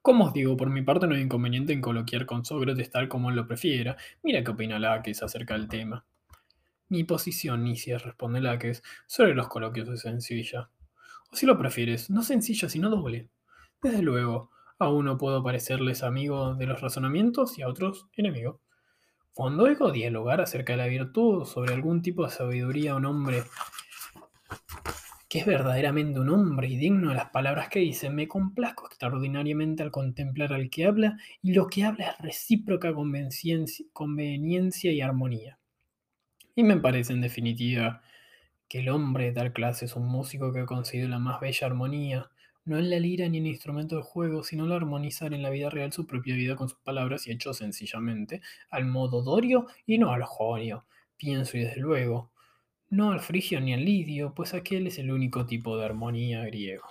[0.00, 3.28] Como os digo, por mi parte no hay inconveniente en coloquiar con Sócrates tal como
[3.30, 3.96] él lo prefiera.
[4.22, 6.06] Mira qué opina Laques acerca del tema.
[6.88, 10.70] Mi posición, Nicias, responde Laques, sobre los coloquios es sencilla.
[11.30, 13.28] O si lo prefieres, no sencilla, sino doble.
[13.82, 18.60] Desde luego, a uno puedo parecerles amigo de los razonamientos y a otros enemigo.
[19.32, 23.44] Cuando oigo dialogar acerca de la virtud, sobre algún tipo de sabiduría, un hombre
[25.28, 29.82] que es verdaderamente un hombre y digno de las palabras que dice, me complazco extraordinariamente
[29.82, 35.58] al contemplar al que habla y lo que habla es recíproca conveniencia y armonía.
[36.54, 38.00] Y me parece en definitiva
[38.68, 41.66] que el hombre de tal clase es un músico que ha conseguido la más bella
[41.66, 42.30] armonía,
[42.68, 45.70] no en la lira ni en instrumento de juego, sino al armonizar en la vida
[45.70, 50.12] real su propia vida con sus palabras y hecho sencillamente, al modo dorio y no
[50.12, 50.84] al jonio.
[51.16, 52.30] Pienso y desde luego,
[52.90, 56.84] no al frigio ni al lidio, pues aquel es el único tipo de armonía griego.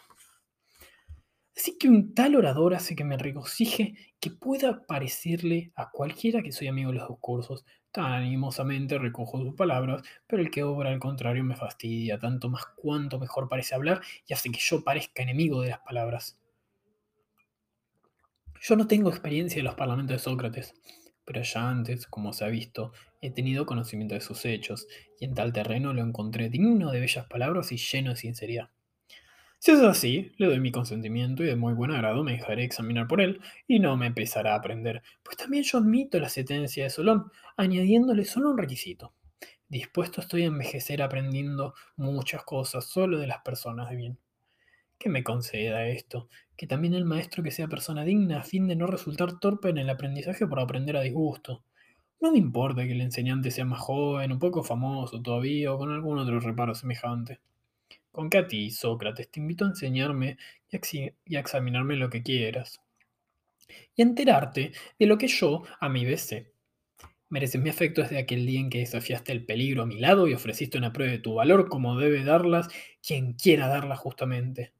[1.57, 6.51] Así que un tal orador hace que me regocije que pueda parecerle a cualquiera que
[6.51, 10.99] soy amigo de los discursos, tan animosamente recojo sus palabras, pero el que obra al
[10.99, 15.61] contrario me fastidia, tanto más cuanto mejor parece hablar y hace que yo parezca enemigo
[15.61, 16.39] de las palabras.
[18.61, 20.75] Yo no tengo experiencia en los parlamentos de Sócrates,
[21.25, 24.87] pero ya antes, como se ha visto, he tenido conocimiento de sus hechos,
[25.19, 28.69] y en tal terreno lo encontré digno de bellas palabras y lleno de sinceridad.
[29.59, 33.07] Si es así, le doy mi consentimiento y de muy buen agrado me dejaré examinar
[33.07, 36.91] por él y no me empezará a aprender, pues también yo admito la sentencia de
[36.91, 39.13] Solón, añadiéndole solo un requisito.
[39.67, 44.19] Dispuesto estoy a envejecer aprendiendo muchas cosas solo de las personas de bien.
[44.99, 48.75] Que me conceda esto, que también el maestro que sea persona digna a fin de
[48.75, 51.63] no resultar torpe en el aprendizaje por aprender a disgusto.
[52.21, 55.91] No me importa que el enseñante sea más joven, un poco famoso todavía o con
[55.91, 57.39] algún otro reparo semejante
[58.17, 60.39] con que a ti, Sócrates, te invito a enseñarme
[61.23, 62.81] y a examinarme lo que quieras.
[63.95, 66.51] Y a enterarte de lo que yo, a mi vez, sé.
[67.29, 70.33] Mereces mi afecto desde aquel día en que desafiaste el peligro a mi lado y
[70.33, 72.69] ofreciste una prueba de tu valor como debe darlas
[73.05, 74.73] quien quiera darlas justamente.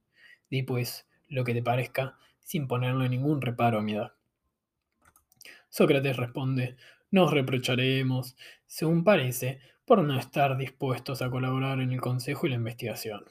[0.49, 4.13] Di pues lo que te parezca sin ponerle ningún reparo a mi edad.
[5.69, 6.75] Sócrates responde,
[7.11, 12.55] nos reprocharemos, según parece, por no estar dispuestos a colaborar en el consejo y la
[12.55, 13.23] investigación.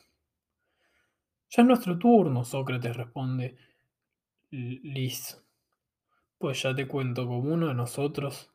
[1.51, 3.57] Ya es nuestro turno, Sócrates responde.
[4.51, 5.43] Lis,
[6.39, 8.53] pues ya te cuento como uno de nosotros.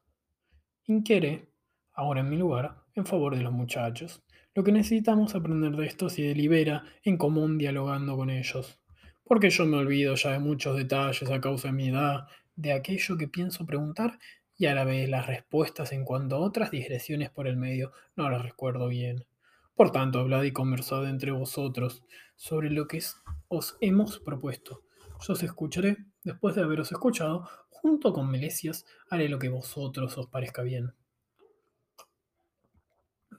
[0.86, 1.52] Inquiere,
[1.94, 4.24] ahora en mi lugar, en favor de los muchachos.
[4.54, 8.80] Lo que necesitamos aprender de estos y delibera en común dialogando con ellos.
[9.24, 13.18] Porque yo me olvido ya de muchos detalles a causa de mi edad, de aquello
[13.18, 14.20] que pienso preguntar
[14.62, 18.30] y a la vez las respuestas en cuanto a otras digresiones por el medio no
[18.30, 19.26] las recuerdo bien.
[19.74, 22.04] Por tanto, hablad y conversad entre vosotros
[22.36, 23.02] sobre lo que
[23.48, 24.84] os hemos propuesto.
[25.20, 30.28] Yo os escucharé, después de haberos escuchado, junto con Melesias, haré lo que vosotros os
[30.28, 30.94] parezca bien.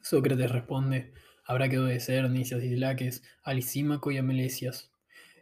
[0.00, 1.12] Sócrates responde,
[1.44, 4.90] habrá que obedecer Nicias y Laques, a Lisímaco y a Melesias.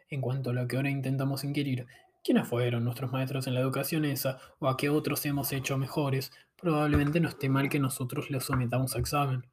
[0.09, 1.87] En cuanto a lo que ahora intentamos inquirir,
[2.23, 4.37] ¿Quiénes fueron nuestros maestros en la educación esa?
[4.59, 6.31] ¿O a qué otros hemos hecho mejores?
[6.55, 9.47] Probablemente no esté mal que nosotros les sometamos a examen.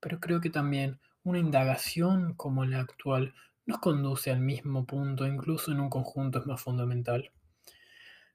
[0.00, 3.32] Pero creo que también una indagación como la actual
[3.64, 7.30] nos conduce al mismo punto, incluso en un conjunto es más fundamental.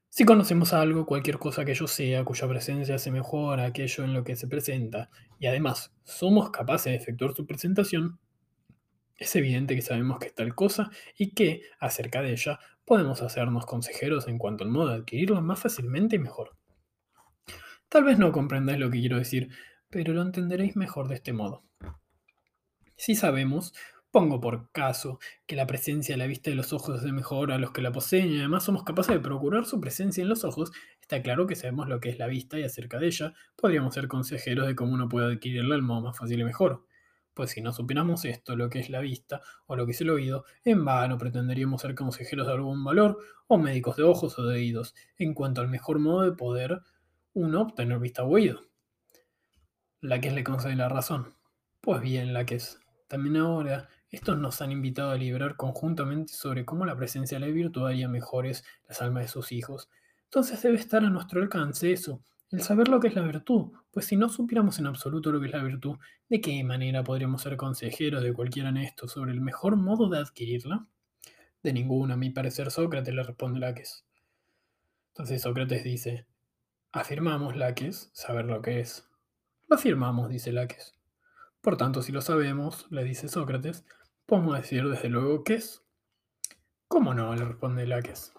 [0.08, 4.24] Si conocemos algo, cualquier cosa que ello sea, cuya presencia se mejora aquello en lo
[4.24, 8.18] que se presenta, y además somos capaces de efectuar su presentación,
[9.18, 13.66] es evidente que sabemos que es tal cosa y que, acerca de ella, podemos hacernos
[13.66, 16.56] consejeros en cuanto al modo de adquirirla más fácilmente y mejor.
[17.88, 19.50] Tal vez no comprendáis lo que quiero decir,
[19.90, 21.64] pero lo entenderéis mejor de este modo.
[22.96, 23.74] Si sabemos,
[24.10, 27.58] pongo por caso, que la presencia a la vista de los ojos es mejor a
[27.58, 30.72] los que la poseen y además somos capaces de procurar su presencia en los ojos,
[31.00, 34.08] está claro que sabemos lo que es la vista y acerca de ella podríamos ser
[34.08, 36.85] consejeros de cómo uno puede adquirirla al modo más fácil y mejor.
[37.36, 40.08] Pues si no supiéramos esto, lo que es la vista o lo que es el
[40.08, 44.54] oído, en vano pretenderíamos ser consejeros de algún valor o médicos de ojos o de
[44.54, 46.80] oídos, en cuanto al mejor modo de poder
[47.34, 48.62] uno obtener vista o oído.
[50.00, 51.34] La que es le concede la razón.
[51.82, 52.80] Pues bien, la que es.
[53.06, 57.52] También ahora estos nos han invitado a deliberar conjuntamente sobre cómo la presencia de la
[57.52, 59.90] virtud haría mejores las almas de sus hijos.
[60.24, 62.22] Entonces debe estar a nuestro alcance eso,
[62.56, 65.46] el saber lo que es la virtud, pues si no supiéramos en absoluto lo que
[65.46, 65.98] es la virtud,
[66.30, 70.20] ¿de qué manera podríamos ser consejeros de cualquiera en esto sobre el mejor modo de
[70.20, 70.86] adquirirla?
[71.62, 74.06] De ninguna, a mi parecer, Sócrates le responde Laques.
[75.08, 76.24] Entonces Sócrates dice,
[76.92, 79.06] afirmamos, Laques, saber lo que es.
[79.68, 80.94] Lo afirmamos, dice Laques.
[81.60, 83.84] Por tanto, si lo sabemos, le dice Sócrates,
[84.24, 85.82] podemos decir desde luego qué es.
[86.88, 87.34] ¿Cómo no?
[87.34, 88.32] le responde Laques.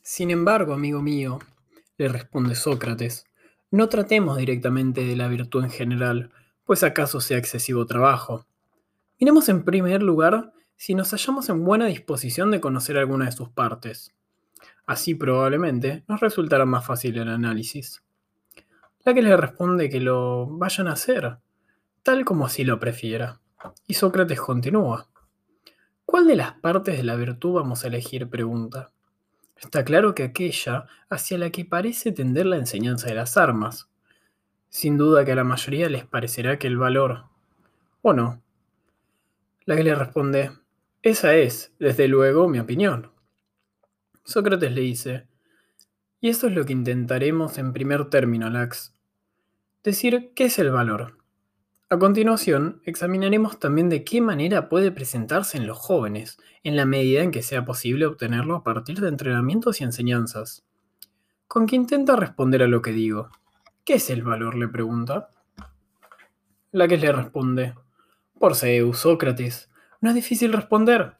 [0.00, 1.38] Sin embargo, amigo mío,
[1.96, 3.26] le responde Sócrates,
[3.70, 6.30] no tratemos directamente de la virtud en general,
[6.64, 8.46] pues acaso sea excesivo trabajo.
[9.20, 13.48] Miremos en primer lugar si nos hallamos en buena disposición de conocer alguna de sus
[13.48, 14.14] partes.
[14.86, 18.04] Así probablemente nos resultará más fácil el análisis
[19.04, 21.36] la que le responde que lo vayan a hacer,
[22.02, 23.40] tal como así lo prefiera.
[23.86, 25.08] Y Sócrates continúa.
[26.06, 28.28] ¿Cuál de las partes de la virtud vamos a elegir?
[28.28, 28.92] pregunta.
[29.56, 33.88] Está claro que aquella hacia la que parece tender la enseñanza de las armas.
[34.68, 37.24] Sin duda que a la mayoría les parecerá que el valor,
[38.02, 38.42] ¿o no?
[39.64, 40.50] La que le responde,
[41.02, 43.10] esa es, desde luego, mi opinión.
[44.24, 45.26] Sócrates le dice,
[46.20, 48.94] y eso es lo que intentaremos en primer término, Lax
[49.84, 51.18] decir qué es el valor.
[51.94, 57.22] A continuación, examinaremos también de qué manera puede presentarse en los jóvenes, en la medida
[57.22, 60.64] en que sea posible obtenerlo a partir de entrenamientos y enseñanzas.
[61.46, 63.30] Con que intenta responder a lo que digo.
[63.84, 64.56] ¿Qué es el valor?
[64.56, 65.30] le pregunta.
[66.72, 67.74] La que le responde.
[68.40, 71.18] Por Zeus, Sócrates, no es difícil responder.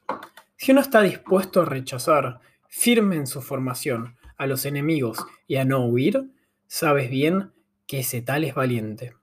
[0.57, 5.65] Si uno está dispuesto a rechazar, firme en su formación, a los enemigos y a
[5.65, 6.33] no huir,
[6.67, 7.53] sabes bien
[7.87, 9.15] que ese tal es valiente.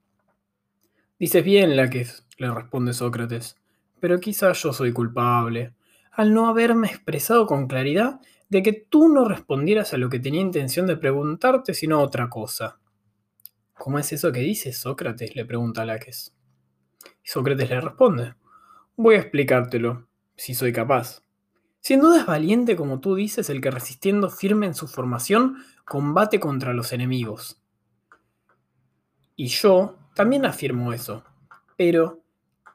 [1.22, 3.56] Dices bien, Laques, le responde Sócrates,
[4.00, 5.76] pero quizá yo soy culpable,
[6.12, 10.42] al no haberme expresado con claridad de que tú no respondieras a lo que tenía
[10.42, 12.80] intención de preguntarte, sino otra cosa.
[13.78, 15.36] ¿Cómo es eso que dices, Sócrates?
[15.36, 16.36] le pregunta Laques.
[17.24, 18.34] Y Sócrates le responde,
[18.96, 21.22] voy a explicártelo, si soy capaz.
[21.82, 26.40] Sin duda es valiente, como tú dices, el que resistiendo firme en su formación, combate
[26.40, 27.61] contra los enemigos.
[29.42, 31.24] Y yo también afirmo eso.
[31.76, 32.22] Pero,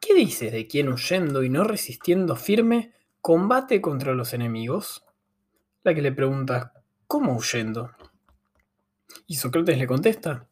[0.01, 5.05] ¿qué dices de quien huyendo y no resistiendo firme combate contra los enemigos?
[5.85, 6.73] La que le pregunta,
[7.07, 7.93] ¿cómo huyendo?
[9.29, 10.49] Y Sócrates le contesta,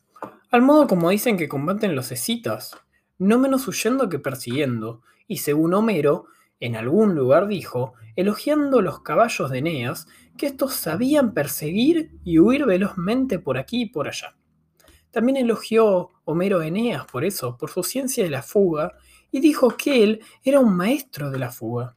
[0.52, 2.76] al modo como dicen que combaten los escitas,
[3.18, 6.26] no menos huyendo que persiguiendo, y según Homero,
[6.60, 10.06] en algún lugar dijo, elogiando los caballos de Eneas,
[10.38, 14.36] que estos sabían perseguir y huir velozmente por aquí y por allá.
[15.14, 18.98] También elogió Homero Eneas por eso, por su ciencia de la fuga,
[19.30, 21.94] y dijo que él era un maestro de la fuga.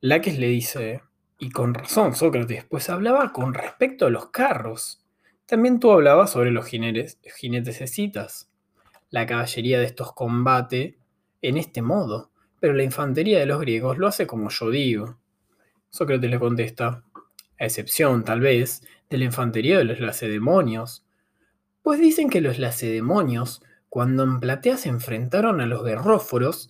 [0.00, 1.02] Laques le dice,
[1.38, 5.04] y con razón Sócrates, pues hablaba con respecto a los carros.
[5.44, 8.50] También tú hablabas sobre los jinetes, jinetes de citas.
[9.10, 10.98] La caballería de estos combate
[11.42, 15.18] en este modo, pero la infantería de los griegos lo hace como yo digo.
[15.90, 17.04] Sócrates le contesta,
[17.60, 21.05] a excepción, tal vez, de la infantería de los lacedemonios,
[21.86, 26.68] pues dicen que los lacedemonios, cuando en Platea se enfrentaron a los guerróforos,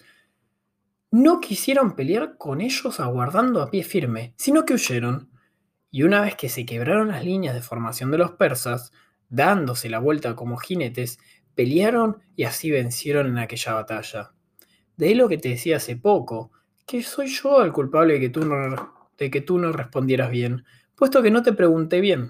[1.11, 5.31] no quisieron pelear con ellos aguardando a pie firme, sino que huyeron.
[5.91, 8.93] Y una vez que se quebraron las líneas de formación de los persas,
[9.31, 11.19] dándose la vuelta como jinetes,
[11.55, 14.35] pelearon y así vencieron en aquella batalla.
[14.99, 16.51] De lo que te decía hace poco,
[16.85, 20.67] que soy yo el culpable de que tú no, de que tú no respondieras bien,
[20.95, 22.29] puesto que no te pregunté bien.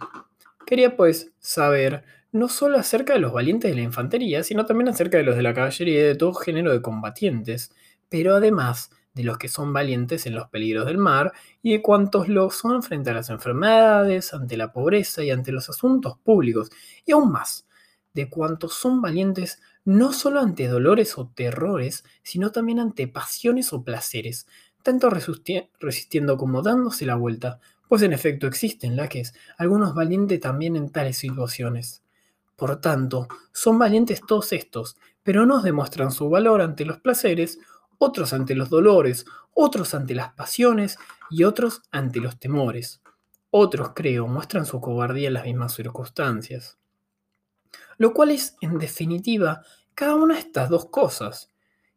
[0.64, 5.18] Quería pues saber no solo acerca de los valientes de la infantería, sino también acerca
[5.18, 7.72] de los de la caballería y de todo género de combatientes,
[8.08, 12.28] pero además de los que son valientes en los peligros del mar y de cuantos
[12.28, 16.70] lo son frente a las enfermedades, ante la pobreza y ante los asuntos públicos,
[17.06, 17.66] y aún más,
[18.12, 23.84] de cuantos son valientes no solo ante dolores o terrores, sino también ante pasiones o
[23.84, 24.46] placeres,
[24.82, 30.90] tanto resistiendo como dándose la vuelta, pues en efecto existen laques, algunos valientes también en
[30.90, 32.02] tales situaciones.
[32.56, 37.58] Por tanto, son valientes todos estos, pero no demuestran su valor ante los placeres,
[37.98, 40.98] otros ante los dolores, otros ante las pasiones
[41.30, 43.02] y otros ante los temores.
[43.50, 46.78] Otros, creo, muestran su cobardía en las mismas circunstancias.
[47.96, 49.62] Lo cual es, en definitiva,
[49.94, 51.50] cada una de estas dos cosas.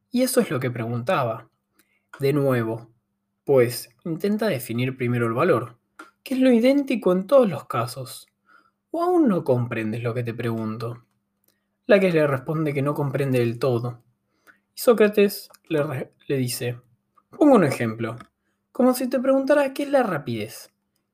[0.09, 1.49] Y eso es lo que preguntaba.
[2.19, 2.89] De nuevo,
[3.43, 5.77] pues intenta definir primero el valor,
[6.23, 8.28] que es lo idéntico en todos los casos.
[8.91, 11.05] ¿O aún no comprendes lo que te pregunto?
[11.85, 14.01] La que le responde que no comprende del todo.
[14.75, 16.79] Y Sócrates le, le dice,
[17.37, 18.15] pongo un ejemplo,
[18.71, 20.71] como si te preguntara qué es la rapidez,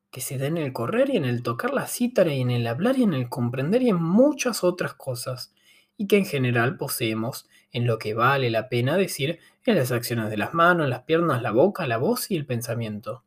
[0.10, 2.66] que se da en el correr y en el tocar la cítara y en el
[2.68, 5.54] hablar y en el comprender y en muchas otras cosas,
[5.98, 10.30] y que en general poseemos en lo que vale la pena decir en las acciones
[10.30, 13.24] de las manos, las piernas, la boca, la voz y el pensamiento.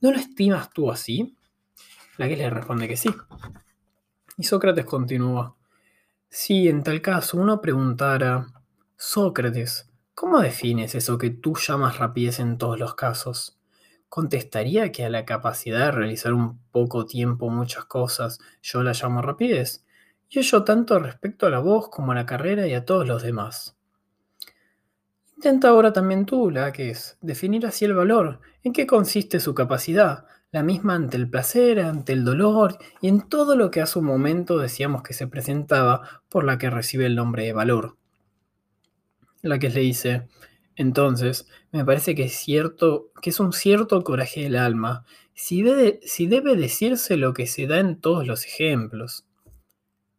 [0.00, 1.34] ¿No lo estimas tú así?
[2.20, 3.08] La que le responde que sí.
[4.36, 5.56] Y Sócrates continúa.
[6.28, 8.46] Si en tal caso uno preguntara,
[8.94, 13.58] Sócrates, ¿cómo defines eso que tú llamas rapidez en todos los casos?
[14.10, 19.22] Contestaría que a la capacidad de realizar un poco tiempo muchas cosas yo la llamo
[19.22, 19.86] rapidez,
[20.28, 23.22] y ello tanto respecto a la voz como a la carrera y a todos los
[23.22, 23.78] demás.
[25.36, 29.54] Intenta ahora también tú, la que es, definir así el valor, en qué consiste su
[29.54, 33.86] capacidad, la misma ante el placer, ante el dolor y en todo lo que a
[33.86, 37.96] su momento decíamos que se presentaba por la que recibe el nombre de valor.
[39.42, 40.28] La que le dice,
[40.76, 45.64] entonces, me parece que es cierto, que es un cierto coraje del alma, si
[46.02, 49.26] si debe decirse lo que se da en todos los ejemplos.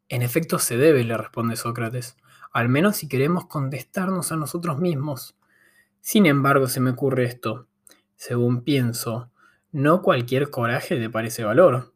[0.07, 2.17] En efecto se debe, le responde Sócrates,
[2.51, 5.35] al menos si queremos contestarnos a nosotros mismos.
[5.99, 7.67] Sin embargo, se me ocurre esto.
[8.15, 9.31] Según pienso,
[9.71, 11.93] no cualquier coraje te parece valor.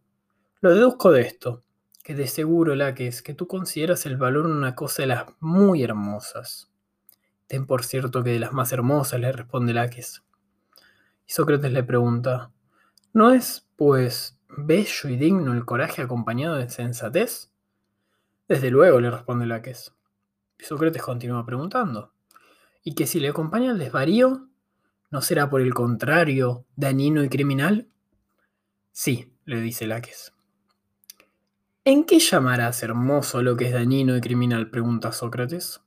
[0.61, 1.63] Lo deduzco de esto,
[2.03, 6.71] que de seguro, Laques, que tú consideras el valor una cosa de las muy hermosas.
[7.47, 10.23] Ten por cierto que de las más hermosas, le responde Laques.
[11.27, 12.51] Y Sócrates le pregunta,
[13.13, 17.51] ¿no es, pues, bello y digno el coraje acompañado de sensatez?
[18.47, 19.93] Desde luego, le responde Laques.
[20.59, 22.13] Y Sócrates continúa preguntando.
[22.83, 24.47] ¿Y que si le acompaña el desvarío,
[25.15, 27.87] no será por el contrario dañino y criminal?
[28.91, 30.33] Sí, le dice Laques.
[31.85, 34.69] ¿En qué llamarás hermoso lo que es dañino y criminal?
[34.69, 35.79] pregunta Sócrates.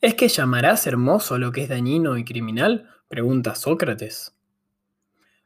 [0.00, 2.90] ¿Es que llamarás hermoso lo que es dañino y criminal?
[3.06, 4.34] pregunta Sócrates.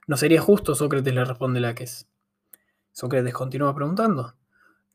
[0.07, 2.09] No sería justo, Sócrates le responde Laques.
[2.92, 4.36] Sócrates continúa preguntando.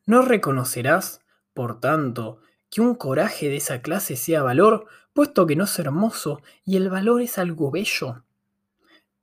[0.06, 1.20] No reconocerás,
[1.52, 2.40] por tanto,
[2.74, 6.90] que un coraje de esa clase sea valor, puesto que no es hermoso y el
[6.90, 8.24] valor es algo bello.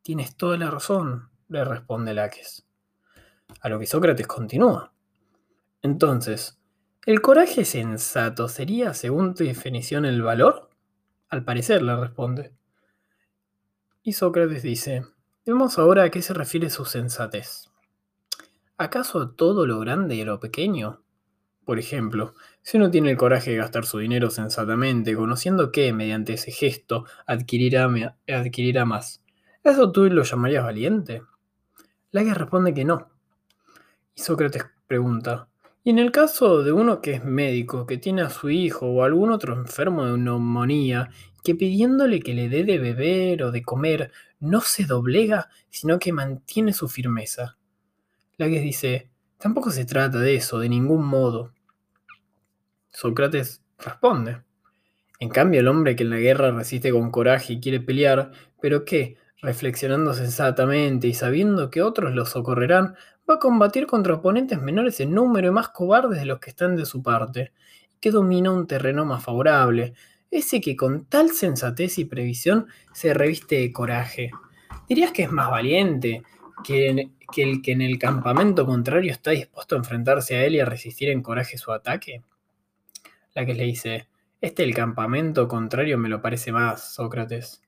[0.02, 2.66] Tienes toda la razón, le responde Laques.
[3.60, 4.93] A lo que Sócrates continúa.
[5.82, 6.62] Entonces,
[7.06, 10.70] ¿el coraje sensato sería, según tu definición, el valor?
[11.28, 12.56] Al parecer, le responde.
[14.02, 15.04] Y Sócrates dice,
[15.45, 17.70] vemos ahora a qué se refiere su sensatez.
[18.78, 21.04] ¿Acaso todo lo grande y lo pequeño?
[21.66, 22.34] Por ejemplo,
[22.64, 27.05] si uno tiene el coraje de gastar su dinero sensatamente, conociendo que, mediante ese gesto,
[27.26, 27.88] adquirirá,
[28.86, 29.24] más,
[29.64, 31.24] ¿eso tú lo llamarías valiente?
[32.12, 33.09] Lague responde que no.
[34.16, 35.47] Y Sócrates pregunta,
[35.84, 39.03] ¿y en el caso de uno que es médico, que tiene a su hijo o
[39.03, 41.09] algún otro enfermo de neumonía,
[41.43, 46.14] que pidiéndole que le dé de beber o de comer, no se doblega, sino que
[46.14, 47.57] mantiene su firmeza?
[48.38, 49.09] Laques dice,
[49.39, 51.53] tampoco se trata de eso, de ningún modo.
[52.92, 54.42] Sócrates responde,
[55.22, 58.86] en cambio el hombre que en la guerra resiste con coraje y quiere pelear, pero
[58.86, 62.96] que, reflexionando sensatamente y sabiendo que otros lo socorrerán,
[63.30, 66.76] va a combatir contra oponentes menores en número y más cobardes de los que están
[66.76, 67.54] de su parte,
[68.00, 69.94] que domina un terreno más favorable,
[70.32, 74.32] ese que con tal sensatez y previsión se reviste de coraje.
[74.89, 76.24] Dirías que es más valiente,
[76.64, 80.66] que, el que en el campamento contrario está dispuesto a enfrentarse a él y a
[80.66, 82.24] resistir en coraje su ataque?
[83.34, 84.08] La que le dice,
[84.42, 87.62] este el campamento contrario me lo parece más, Sócrates.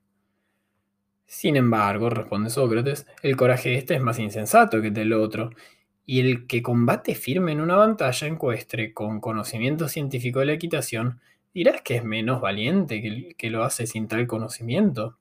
[1.25, 5.51] Sin embargo, responde Sócrates, el coraje de este es más insensato que el del otro,
[6.05, 11.21] y el que combate firme en una batalla encuestre con conocimiento científico de la equitación
[11.53, 15.17] dirás que es menos valiente que el que lo hace sin tal conocimiento.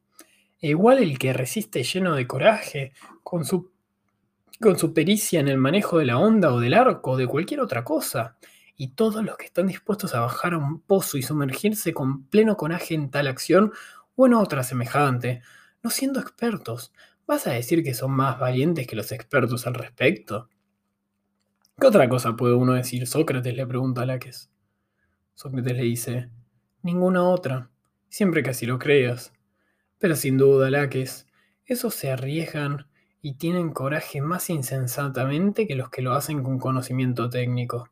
[0.60, 3.70] E igual el que resiste lleno de coraje, con su,
[4.60, 7.60] con su pericia en el manejo de la onda o del arco o de cualquier
[7.60, 8.36] otra cosa.
[8.82, 12.56] Y todos los que están dispuestos a bajar a un pozo y sumergirse con pleno
[12.56, 13.70] coraje en tal acción
[14.16, 15.40] o en otra semejante,
[15.84, 16.92] no siendo expertos,
[17.24, 20.48] ¿vas a decir que son más valientes que los expertos al respecto?
[21.80, 23.06] ¿Qué otra cosa puede uno decir?
[23.06, 24.50] Sócrates le pregunta a Laques.
[25.36, 26.30] Sócrates le dice,
[26.82, 27.70] ninguna otra,
[28.08, 29.32] siempre que así lo creas.
[30.00, 31.28] Pero sin duda, Laques,
[31.66, 32.88] esos se arriesgan
[33.20, 37.91] y tienen coraje más insensatamente que los que lo hacen con conocimiento técnico.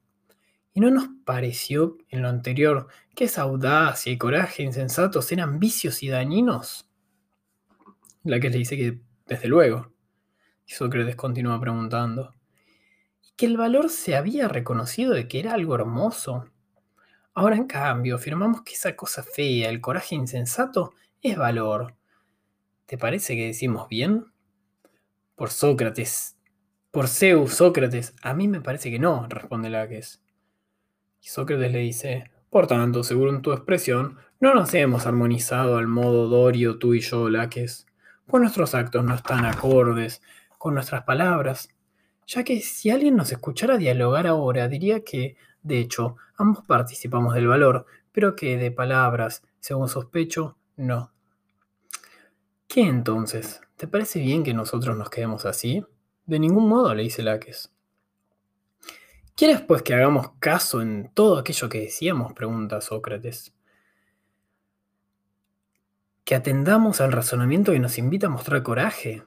[0.73, 6.03] ¿Y no nos pareció en lo anterior que esa audacia y coraje insensatos eran vicios
[6.03, 6.89] y dañinos?
[8.23, 9.93] Laques le dice que, desde luego.
[10.67, 12.35] Y Sócrates continúa preguntando,
[13.23, 16.49] ¿y que el valor se había reconocido de que era algo hermoso?
[17.35, 21.95] Ahora, en cambio, afirmamos que esa cosa fea, el coraje insensato, es valor.
[22.87, 24.27] ¿Te parece que decimos bien?
[25.35, 26.37] Por Sócrates.
[26.91, 28.15] Por Zeus, Sócrates.
[28.23, 30.20] A mí me parece que no, responde Laques.
[31.21, 36.29] Y Sócrates le dice, por tanto, según tu expresión, no nos hemos armonizado al modo
[36.29, 37.87] Dorio tú y yo, Laques,
[38.27, 40.23] pues nuestros actos no están acordes
[40.59, 41.69] con nuestras palabras,
[42.27, 47.47] ya que si alguien nos escuchara dialogar ahora, diría que de hecho, ambos participamos del
[47.47, 51.13] valor, pero que de palabras, según sospecho, no.
[52.67, 53.61] ¿Qué entonces?
[53.77, 55.85] ¿Te parece bien que nosotros nos quedemos así?
[56.27, 57.73] De ningún modo, le dice Laques.
[59.41, 62.35] ¿Quieres pues que hagamos caso en todo aquello que decíamos?
[62.35, 63.55] pregunta Sócrates.
[66.25, 69.23] Que atendamos al razonamiento que nos invita a mostrar coraje.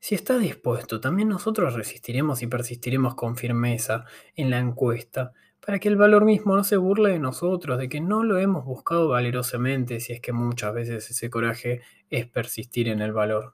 [0.00, 4.04] Si estás dispuesto, también nosotros resistiremos y persistiremos con firmeza
[4.34, 5.30] en la encuesta,
[5.64, 8.64] para que el valor mismo no se burle de nosotros, de que no lo hemos
[8.64, 13.52] buscado valerosamente, si es que muchas veces ese coraje es persistir en el valor.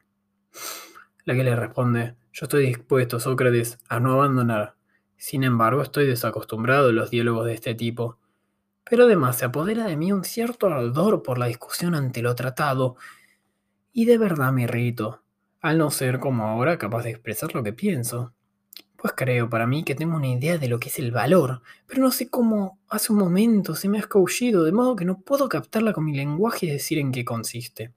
[1.26, 4.77] La que le responde, yo estoy dispuesto, Sócrates, a no abandonar.
[5.18, 8.18] Sin embargo, estoy desacostumbrado a los diálogos de este tipo.
[8.88, 12.96] Pero además se apodera de mí un cierto ardor por la discusión ante lo tratado,
[13.92, 15.22] y de verdad me irrito,
[15.60, 18.32] al no ser como ahora capaz de expresar lo que pienso.
[18.96, 22.00] Pues creo para mí que tengo una idea de lo que es el valor, pero
[22.00, 25.48] no sé cómo hace un momento se me ha escaullido, de modo que no puedo
[25.48, 27.92] captarla con mi lenguaje y decir en qué consiste.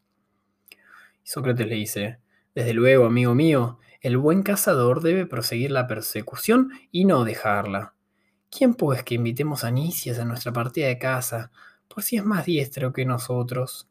[1.24, 2.20] Y Sócrates le dice,
[2.56, 7.94] desde luego, amigo mío, el buen cazador debe proseguir la persecución y no dejarla.
[8.50, 11.52] ¿Quién pues que invitemos a Nicias a nuestra partida de caza,
[11.88, 13.88] por si es más diestro que nosotros?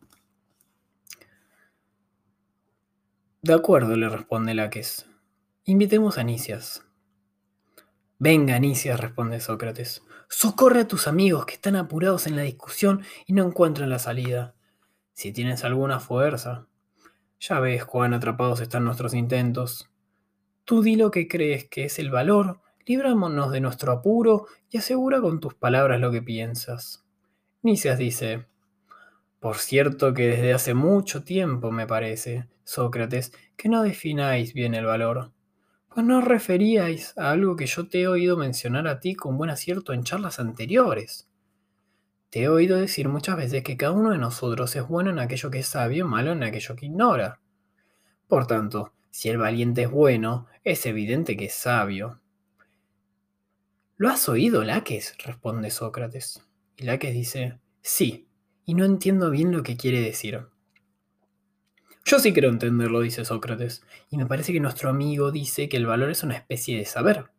[3.40, 5.06] De acuerdo, le responde Laques.
[5.64, 6.84] Invitemos a Nicias.
[8.18, 10.02] Venga, Nicias, responde Sócrates.
[10.28, 14.54] Socorre a tus amigos que están apurados en la discusión y no encuentran la salida.
[15.14, 16.66] Si tienes alguna fuerza.
[17.40, 19.90] Ya ves cuán atrapados están nuestros intentos.
[20.70, 25.20] Tú di lo que crees que es el valor, librámonos de nuestro apuro y asegura
[25.20, 27.04] con tus palabras lo que piensas.
[27.60, 28.46] Nicias dice,
[29.40, 34.84] por cierto que desde hace mucho tiempo me parece, Sócrates, que no defináis bien el
[34.84, 35.32] valor.
[35.92, 39.50] Pues no referíais a algo que yo te he oído mencionar a ti con buen
[39.50, 41.28] acierto en charlas anteriores.
[42.28, 45.50] Te he oído decir muchas veces que cada uno de nosotros es bueno en aquello
[45.50, 47.40] que es sabio, malo en aquello que ignora.
[48.28, 52.20] Por tanto, si el valiente es bueno, es evidente que es sabio.
[53.96, 55.14] ¿Lo has oído, Laques?
[55.24, 56.42] responde Sócrates.
[56.76, 58.28] Y Laques dice, sí,
[58.64, 60.46] y no entiendo bien lo que quiere decir.
[62.04, 65.86] Yo sí quiero entenderlo, dice Sócrates, y me parece que nuestro amigo dice que el
[65.86, 67.30] valor es una especie de saber.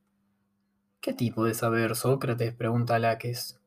[0.99, 2.53] ¿Qué tipo de saber, Sócrates?
[2.53, 3.59] pregunta Laques.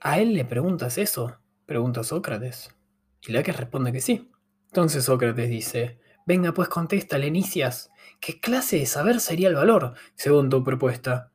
[0.00, 1.38] ¿A él le preguntas eso?
[1.66, 2.74] pregunta Sócrates.
[3.20, 4.30] Y Laques responde que sí.
[4.66, 10.50] Entonces Sócrates dice, venga pues contesta, Lenicias, ¿qué clase de saber sería el valor, según
[10.50, 11.30] tu propuesta?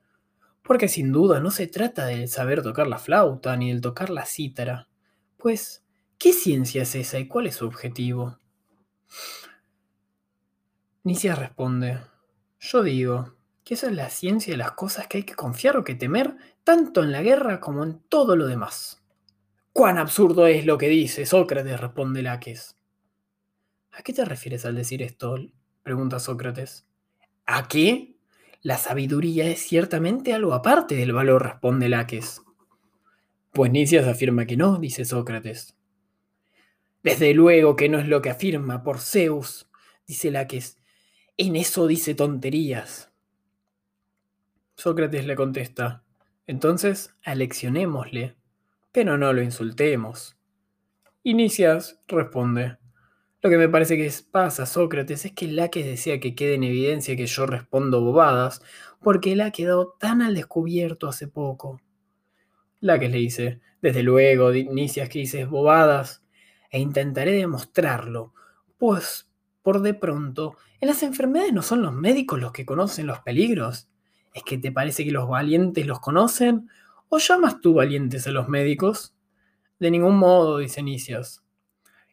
[0.64, 4.26] Porque sin duda no se trata del saber tocar la flauta ni del tocar la
[4.26, 4.90] cítara,
[5.38, 5.84] pues
[6.18, 8.40] ¿Qué ciencia es esa y cuál es su objetivo?
[11.04, 12.00] Nicias responde,
[12.60, 15.84] yo digo que esa es la ciencia de las cosas que hay que confiar o
[15.84, 19.04] que temer, tanto en la guerra como en todo lo demás.
[19.74, 21.80] ¡Cuán absurdo es lo que dice Sócrates!
[21.80, 22.77] responde Laques.
[23.98, 25.40] ¿A qué te refieres al decir esto?
[25.82, 26.86] pregunta Sócrates.
[27.48, 28.16] ¿A qué?
[28.62, 32.44] La sabiduría es ciertamente algo aparte del valor, responde Laques.
[33.54, 35.76] Pues Nicias afirma que no, dice Sócrates.
[37.02, 39.68] Desde luego que no es lo que afirma por Zeus,
[40.06, 40.78] dice Laques.
[41.36, 43.12] En eso dice tonterías.
[44.76, 46.04] Sócrates le contesta,
[46.46, 48.36] Entonces, aleccionémosle,
[48.92, 50.38] pero no lo insultemos.
[51.24, 52.78] Inicias responde,
[53.48, 57.16] lo que me parece que pasa, Sócrates, es que Laques decía que quede en evidencia
[57.16, 58.62] que yo respondo bobadas,
[59.02, 61.80] porque él ha quedado tan al descubierto hace poco.
[62.82, 66.26] Laques le dice, desde luego, Nicias que dices bobadas,
[66.72, 68.34] e intentaré demostrarlo,
[68.78, 69.32] pues,
[69.64, 73.88] por de pronto, en las enfermedades no son los médicos los que conocen los peligros.
[74.34, 76.68] ¿Es que te parece que los valientes los conocen?
[77.08, 79.16] ¿O llamas tú valientes a los médicos?
[79.80, 81.46] De ningún modo, dice Nicias.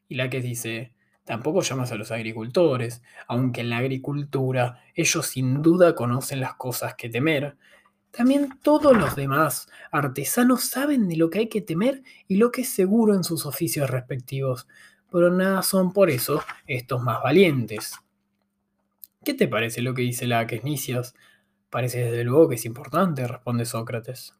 [0.08, 0.94] Y Laques dice,
[1.24, 6.94] Tampoco llamas a los agricultores, aunque en la agricultura ellos sin duda conocen las cosas
[6.96, 7.56] que temer.
[8.10, 12.60] También todos los demás artesanos saben de lo que hay que temer y lo que
[12.60, 14.68] es seguro en sus oficios respectivos,
[15.10, 17.94] pero nada son por eso estos más valientes.
[19.24, 21.14] ¿Qué te parece lo que dice la Nicias?
[21.70, 24.34] Parece desde luego que es importante, responde Sócrates.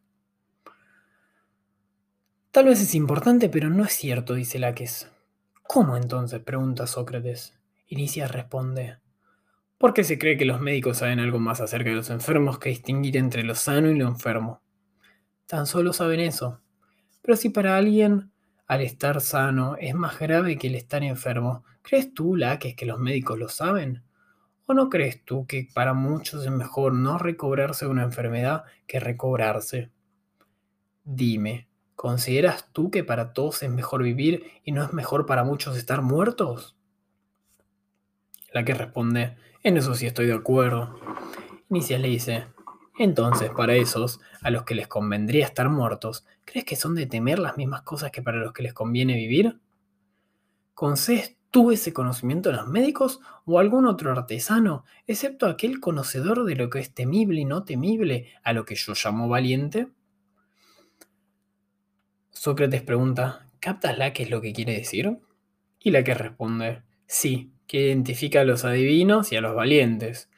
[2.51, 5.11] Tal vez es importante, pero no es cierto, dice Laques.
[5.67, 6.41] ¿Cómo entonces?
[6.41, 7.55] pregunta Sócrates.
[7.87, 8.99] Inicia responde.
[9.79, 12.69] ¿Por qué se cree que los médicos saben algo más acerca de los enfermos que
[12.69, 14.63] distinguir entre lo sano y lo enfermo?
[15.47, 16.61] Tan solo saben eso.
[17.23, 18.31] Pero si para alguien
[18.67, 22.99] al estar sano es más grave que el estar enfermo, ¿crees tú, Laques, que los
[22.99, 24.03] médicos lo saben?
[24.67, 29.01] ¿O no crees tú que para muchos es mejor no recobrarse de una enfermedad que
[29.01, 29.91] recobrarse?
[31.05, 35.77] Dime, ¿Consideras tú que para todos es mejor vivir y no es mejor para muchos
[35.77, 36.77] estar muertos?
[38.53, 40.99] La que responde, en eso sí estoy de acuerdo.
[41.69, 42.47] Nicias le dice,
[42.99, 47.39] entonces para esos, a los que les convendría estar muertos, ¿crees que son de temer
[47.39, 49.59] las mismas cosas que para los que les conviene vivir?
[50.75, 56.45] ¿Concedes tú ese conocimiento a los médicos o a algún otro artesano, excepto aquel conocedor
[56.45, 59.89] de lo que es temible y no temible, a lo que yo llamo valiente?
[62.35, 65.19] Sócrates pregunta, ¿captas la qué es lo que quiere decir?
[65.79, 70.29] Y la que responde, sí, que identifica a los adivinos y a los valientes.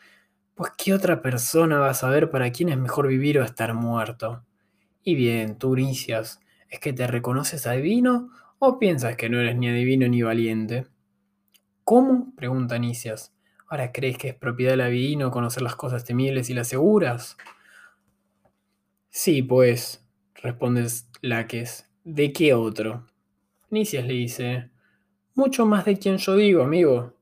[0.55, 4.45] Pues ¿qué otra persona va a saber para quién es mejor vivir o estar muerto?
[5.03, 9.69] Y bien, tú, Nicias, ¿es que te reconoces adivino o piensas que no eres ni
[9.69, 10.87] adivino ni valiente?
[11.83, 12.35] ¿Cómo?
[12.37, 13.35] pregunta Nicias.
[13.69, 17.37] ¿Ahora crees que es propiedad del adivino conocer las cosas temibles y las seguras?
[19.11, 20.06] Sí, pues,
[20.47, 23.05] respondes Laques, ¿De qué otro?
[23.69, 24.71] Nicias le dice,
[25.35, 27.15] mucho más de quien yo digo, amigo,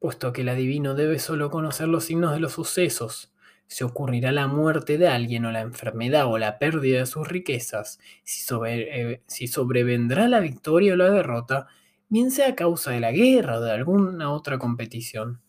[0.00, 3.32] puesto que el adivino debe solo conocer los signos de los sucesos.
[3.68, 8.00] Se ocurrirá la muerte de alguien o la enfermedad o la pérdida de sus riquezas,
[8.24, 11.68] si, eh, si sobrevendrá la victoria o la derrota,
[12.08, 15.40] bien sea a causa de la guerra o de alguna otra competición.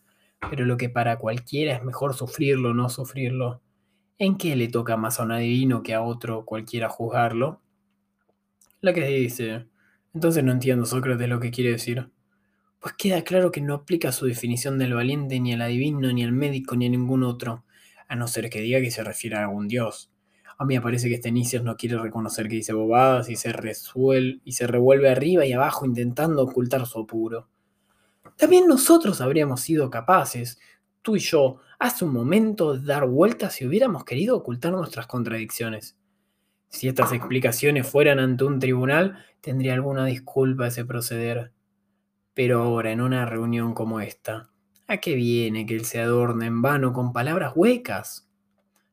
[0.52, 3.62] Pero lo que para cualquiera es mejor sufrirlo o no sufrirlo,
[4.20, 7.62] ¿en qué le toca más a un adivino que a otro cualquiera juzgarlo?
[8.82, 9.68] La que dice,
[10.14, 12.10] entonces no entiendo Sócrates lo que quiere decir.
[12.80, 16.32] Pues queda claro que no aplica su definición del valiente ni al adivino, ni al
[16.32, 17.66] médico, ni a ningún otro,
[18.08, 20.12] a no ser que diga que se refiere a algún dios.
[20.60, 23.52] A mí me parece que este Nicias no quiere reconocer que dice bobadas y se,
[23.54, 27.48] resuel y se revuelve arriba y abajo intentando ocultar su apuro.
[28.38, 30.60] También nosotros habríamos sido capaces,
[31.02, 35.98] tú y yo, hace un momento dar vueltas si hubiéramos querido ocultar nuestras contradicciones.
[36.70, 41.54] Si estas explicaciones fueran ante un tribunal, tendría alguna disculpa ese proceder.
[42.34, 44.50] Pero ahora, en una reunión como esta,
[44.88, 48.30] ¿a qué viene que él se adorne en vano con palabras huecas?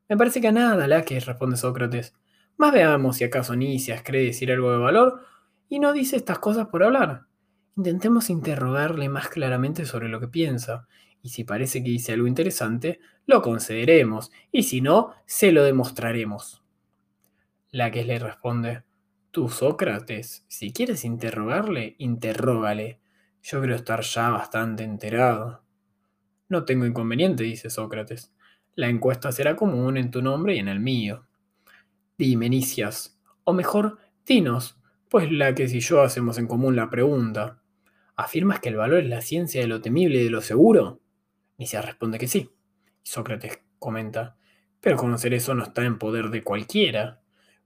[0.09, 2.15] Me parece que a nada, la que responde Sócrates.
[2.57, 5.23] Más veamos si acaso Nicias cree decir algo de valor
[5.69, 7.23] y no dice estas cosas por hablar.
[7.77, 10.87] Intentemos interrogarle más claramente sobre lo que piensa,
[11.25, 16.63] y si parece que dice algo interesante, lo concederemos, y si no, se lo demostraremos.
[17.71, 18.83] La que le responde,
[19.31, 23.01] tú Sócrates, si quieres interrogarle, interrógale.
[23.43, 25.65] Yo creo estar ya bastante enterado.
[26.51, 28.35] No tengo inconveniente, dice Sócrates.
[28.75, 31.27] La encuesta será común en tu nombre y en el mío.
[32.19, 37.63] Dime, Nicias, o mejor, dinos, pues la que si yo hacemos en común la pregunta.
[38.15, 41.01] ¿Afirmas que el valor es la ciencia de lo temible y de lo seguro?
[41.59, 42.51] Nicias responde que sí.
[43.03, 44.37] Y Sócrates comenta,
[44.81, 47.21] pero conocer eso no está en poder de cualquiera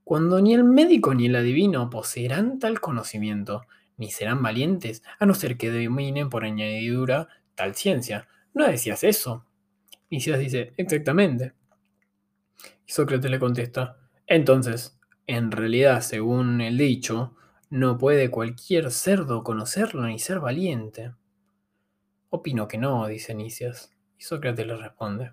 [0.09, 3.67] cuando ni el médico ni el adivino poseerán tal conocimiento,
[3.99, 8.27] ni serán valientes, a no ser que dominen por añadidura tal ciencia.
[8.55, 9.45] ¿No decías eso?
[10.09, 11.53] Nicias dice, exactamente.
[12.87, 17.37] Y Sócrates le contesta, entonces, en realidad, según el dicho,
[17.69, 21.13] no puede cualquier cerdo conocerlo ni ser valiente.
[22.31, 23.91] Opino que no, dice Nicias.
[24.19, 25.33] Y Sócrates le responde,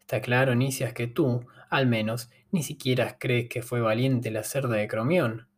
[0.00, 4.76] está claro, Nicias, que tú, Al menos, ni siquiera crees que fue valiente la cerda
[4.76, 5.48] de Cromión.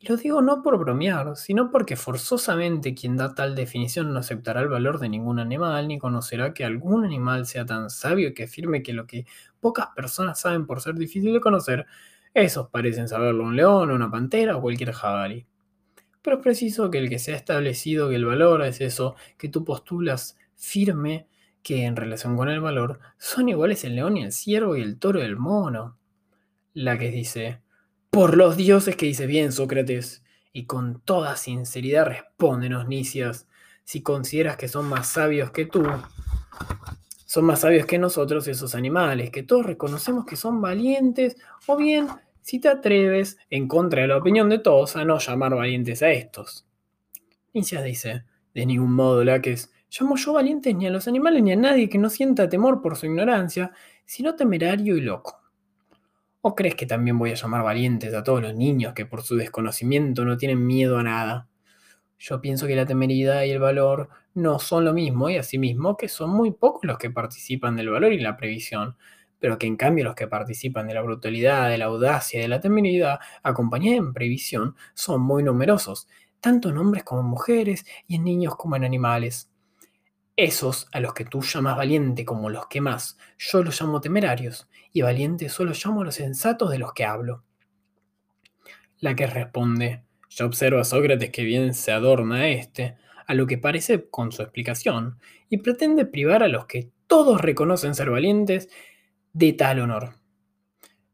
[0.00, 4.68] Lo digo no por bromear, sino porque forzosamente quien da tal definición no aceptará el
[4.68, 8.92] valor de ningún animal, ni conocerá que algún animal sea tan sabio que afirme que
[8.92, 9.26] lo que
[9.60, 11.86] pocas personas saben por ser difícil de conocer,
[12.34, 15.46] esos parecen saberlo un león, una pantera o cualquier jabalí.
[16.24, 19.50] Pero es preciso que el que se ha establecido que el valor es eso que
[19.50, 21.28] tú postulas firme
[21.62, 24.98] que en relación con el valor son iguales el león y el ciervo y el
[24.98, 25.98] toro y el mono.
[26.72, 27.60] La que dice,
[28.08, 30.24] por los dioses que dice bien, Sócrates.
[30.54, 33.46] Y con toda sinceridad respóndenos, Nicias,
[33.84, 35.84] si consideras que son más sabios que tú,
[37.26, 42.06] son más sabios que nosotros esos animales, que todos reconocemos que son valientes, o bien
[42.44, 46.10] si te atreves, en contra de la opinión de todos, a no llamar valientes a
[46.10, 46.66] estos.
[47.54, 51.56] Nicias dice, de ningún modo, Laques, llamo yo valientes ni a los animales ni a
[51.56, 53.72] nadie que no sienta temor por su ignorancia,
[54.04, 55.40] sino temerario y loco.
[56.42, 59.36] ¿O crees que también voy a llamar valientes a todos los niños que por su
[59.36, 61.48] desconocimiento no tienen miedo a nada?
[62.18, 66.10] Yo pienso que la temeridad y el valor no son lo mismo y asimismo que
[66.10, 68.98] son muy pocos los que participan del valor y la previsión,
[69.44, 72.48] pero que en cambio los que participan de la brutalidad, de la audacia y de
[72.48, 76.08] la temeridad, acompañada en previsión, son muy numerosos,
[76.40, 79.50] tanto en hombres como en mujeres y en niños como en animales.
[80.34, 84.66] Esos a los que tú llamas valiente como los que más, yo los llamo temerarios,
[84.94, 87.44] y valiente solo llamo a los sensatos de los que hablo.
[88.98, 93.46] La que responde, yo observo a Sócrates que bien se adorna a este, a lo
[93.46, 95.18] que parece con su explicación,
[95.50, 98.70] y pretende privar a los que todos reconocen ser valientes
[99.34, 100.14] de tal honor.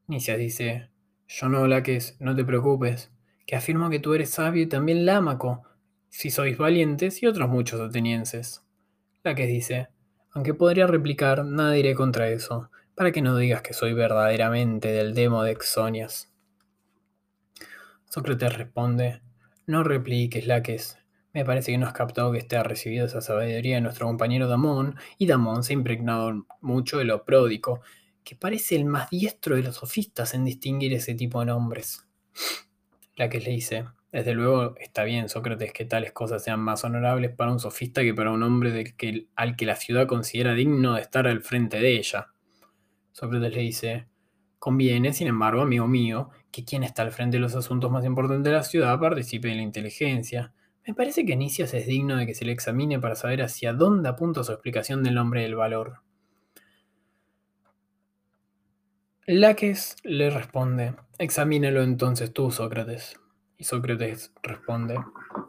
[0.07, 0.91] Nicias dice,
[1.27, 3.11] yo no, Laques, no te preocupes,
[3.47, 5.63] que afirmo que tú eres sabio y también lámaco,
[6.11, 8.63] si sois valientes y otros muchos atenienses.
[9.25, 9.89] La que dice,
[10.33, 15.15] aunque podría replicar, nada diré contra eso, para que no digas que soy verdaderamente del
[15.15, 16.31] demo de Exonias.
[18.05, 19.23] Sócrates responde,
[19.67, 20.99] no repliques, Laques.
[21.33, 24.49] Me parece que no has captado que esté ha recibido esa sabiduría de nuestro compañero
[24.49, 27.81] Damón, y Damón se ha impregnado mucho de lo pródico,
[28.31, 32.07] que parece el más diestro de los sofistas en distinguir ese tipo de nombres.
[33.17, 37.51] Laques le dice, desde luego está bien, Sócrates, que tales cosas sean más honorables para
[37.51, 41.01] un sofista que para un hombre del que, al que la ciudad considera digno de
[41.01, 42.29] estar al frente de ella.
[43.11, 44.07] Sócrates le dice,
[44.61, 48.45] conviene, sin embargo, amigo mío, que quien está al frente de los asuntos más importantes
[48.45, 50.55] de la ciudad participe en la inteligencia.
[50.87, 54.09] Me parece que Nicias es digno de que se le examine para saber hacia dónde
[54.09, 56.05] apunta su explicación del nombre del valor.
[59.33, 63.15] Laques le responde, examínelo entonces tú, Sócrates.
[63.59, 64.99] Y Sócrates responde,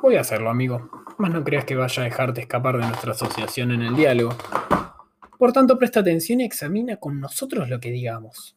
[0.04, 3.72] voy a hacerlo, amigo, mas no creas que vaya a dejarte escapar de nuestra asociación
[3.72, 4.36] en el diálogo.
[5.40, 8.56] Por tanto, presta atención y examina con nosotros lo que digamos.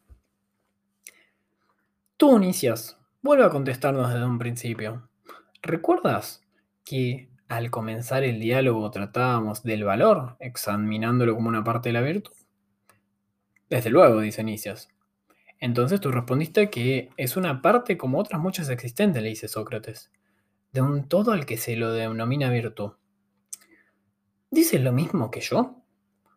[2.18, 5.08] Tú, Nicias, vuelve a contestarnos desde un principio.
[5.62, 6.42] ¿Recuerdas
[6.84, 12.34] que al comenzar el diálogo tratábamos del valor, examinándolo como una parte de la virtud?
[13.70, 14.93] Desde luego, dice Nicias.
[15.64, 20.10] Entonces tú respondiste que es una parte como otras muchas existentes, le dice Sócrates,
[20.74, 22.90] de un todo al que se lo denomina virtud.
[24.50, 25.82] ¿Dices lo mismo que yo?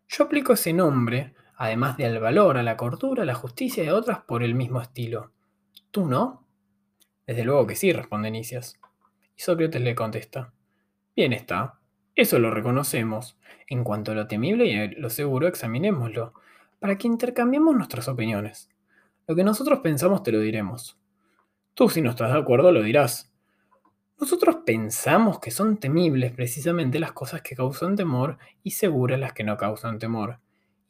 [0.08, 3.88] Yo aplico ese nombre, además de al valor, a la cordura, a la justicia y
[3.88, 5.34] a otras por el mismo estilo.
[5.92, 6.48] ¿Tú no?
[7.26, 8.80] Desde luego que sí, responde Nicias.
[9.36, 10.54] Y Sócrates le contesta.
[11.18, 11.82] Bien está,
[12.16, 13.38] eso lo reconocemos.
[13.68, 16.34] En cuanto a lo temible y a lo seguro, examinémoslo,
[16.80, 18.70] para que intercambiemos nuestras opiniones.
[19.28, 20.98] Lo que nosotros pensamos te lo diremos.
[21.74, 23.32] Tú si no estás de acuerdo lo dirás.
[24.20, 29.44] Nosotros pensamos que son temibles precisamente las cosas que causan temor y seguras las que
[29.44, 30.40] no causan temor.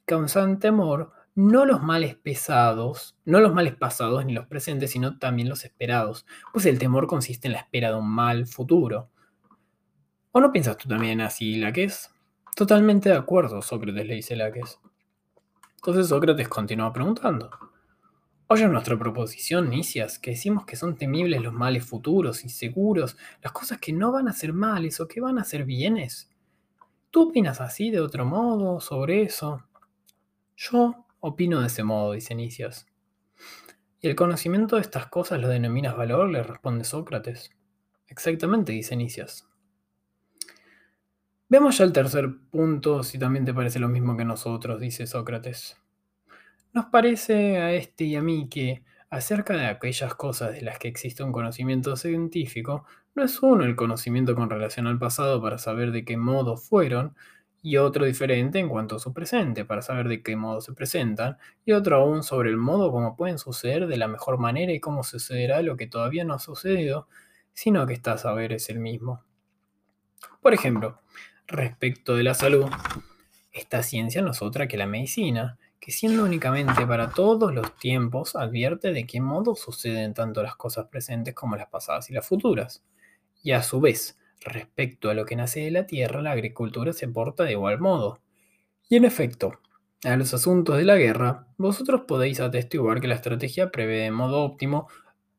[0.05, 5.47] Causan temor no los males pesados, no los males pasados ni los presentes, sino también
[5.47, 9.11] los esperados, pues el temor consiste en la espera de un mal futuro.
[10.31, 12.09] ¿O no piensas tú también así, Laques?
[12.55, 14.79] Totalmente de acuerdo, Sócrates le dice Laques.
[15.75, 17.51] Entonces Sócrates continúa preguntando.
[18.49, 23.51] Oye nuestra proposición, Nicias, que decimos que son temibles los males futuros y seguros, las
[23.51, 26.29] cosas que no van a ser males o que van a ser bienes.
[27.11, 29.65] ¿Tú opinas así de otro modo sobre eso?
[30.55, 32.87] Yo opino de ese modo, dice Nicias.
[33.99, 36.29] ¿Y el conocimiento de estas cosas lo denominas valor?
[36.29, 37.49] le responde Sócrates.
[38.07, 39.45] Exactamente, dice Nicias.
[41.49, 45.77] Veamos ya el tercer punto, si también te parece lo mismo que nosotros, dice Sócrates.
[46.77, 50.87] Nos parece a este y a mí que, acerca de aquellas cosas de las que
[50.87, 55.91] existe un conocimiento científico, no es uno el conocimiento con relación al pasado para saber
[55.91, 57.15] de qué modo fueron,
[57.63, 61.39] y otro diferente en cuanto a su presente, para saber de qué modo se presentan,
[61.65, 65.01] y otro aún sobre el modo como pueden suceder de la mejor manera y cómo
[65.01, 67.07] sucederá lo que todavía no ha sucedido,
[67.53, 69.23] sino que está a saber es el mismo.
[70.43, 71.01] Por ejemplo,
[71.47, 72.67] respecto de la salud,
[73.51, 78.35] esta ciencia no es otra que la medicina, que siendo únicamente para todos los tiempos,
[78.35, 82.83] advierte de qué modo suceden tanto las cosas presentes como las pasadas y las futuras.
[83.43, 87.07] Y a su vez, respecto a lo que nace de la tierra, la agricultura se
[87.07, 88.19] porta de igual modo.
[88.89, 89.59] Y en efecto,
[90.03, 94.41] a los asuntos de la guerra, vosotros podéis atestiguar que la estrategia prevé de modo
[94.41, 94.87] óptimo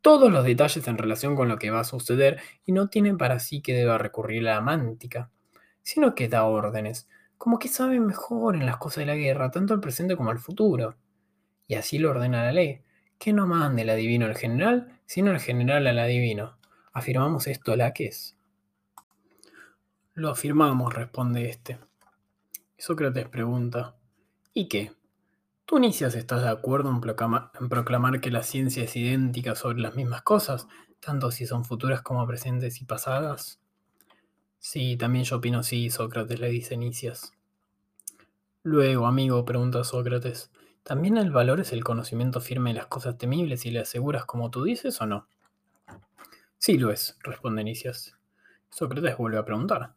[0.01, 3.41] todos los detalles en relación con lo que va a suceder y no tiene para
[3.41, 5.31] sí que deba recurrir a la mántica,
[5.83, 7.09] sino que da órdenes,
[7.39, 10.39] como que sabe mejor en las cosas de la guerra, tanto al presente como al
[10.39, 10.97] futuro.
[11.67, 12.83] Y así lo ordena la ley,
[13.19, 16.59] que no mande el adivino al general, sino el general al adivino.
[16.93, 18.37] ¿Afirmamos esto la que es?
[20.15, 21.79] Lo afirmamos, responde este.
[22.77, 23.97] Sócrates pregunta,
[24.53, 24.93] ¿y qué?
[25.65, 30.23] ¿Tú, Nicias, estás de acuerdo en proclamar que la ciencia es idéntica sobre las mismas
[30.23, 30.67] cosas,
[30.99, 33.61] tanto si son futuras como presentes y pasadas?
[34.59, 37.33] Sí, también yo opino sí, Sócrates le dice Nicias.
[38.65, 40.51] Luego, amigo, pregunta Sócrates,
[40.83, 44.51] ¿también el valor es el conocimiento firme de las cosas temibles y le aseguras como
[44.51, 45.29] tú dices o no?
[46.59, 48.19] Sí lo es, responde Nicias.
[48.69, 49.95] Sócrates vuelve a preguntar,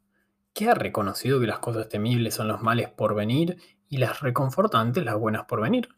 [0.53, 3.57] ¿qué ha reconocido que las cosas temibles son los males por venir
[3.89, 5.89] y las reconfortantes las buenas por venir?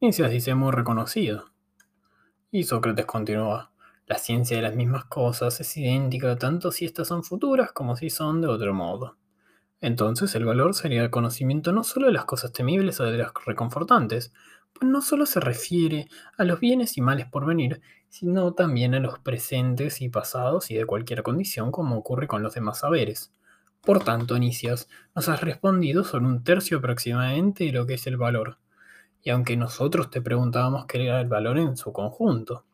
[0.00, 1.50] Nicias dice muy reconocido.
[2.50, 3.72] Y Sócrates continúa,
[4.06, 8.08] la ciencia de las mismas cosas es idéntica tanto si estas son futuras como si
[8.08, 9.16] son de otro modo.
[9.80, 13.32] Entonces el valor sería el conocimiento no solo de las cosas temibles o de las
[13.44, 14.32] reconfortantes,
[14.72, 19.00] pues no solo se refiere a los bienes y males por venir, sino también a
[19.00, 23.32] los presentes y pasados y de cualquier condición como ocurre con los demás saberes.
[23.80, 28.18] Por tanto, Nicias, nos has respondido sobre un tercio aproximadamente de lo que es el
[28.18, 28.58] valor,
[29.22, 32.65] y aunque nosotros te preguntábamos qué era el valor en su conjunto.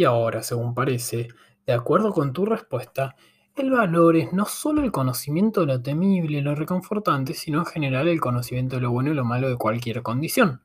[0.00, 1.28] Y ahora, según parece,
[1.66, 3.16] de acuerdo con tu respuesta,
[3.54, 8.08] el valor es no solo el conocimiento de lo temible lo reconfortante, sino en general
[8.08, 10.62] el conocimiento de lo bueno y lo malo de cualquier condición.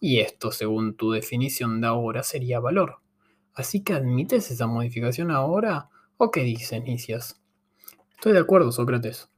[0.00, 3.00] Y esto, según tu definición de ahora, sería valor.
[3.52, 7.42] Así que admites esa modificación ahora, ¿o qué dices, Nicias?
[8.12, 9.28] Estoy de acuerdo, Sócrates.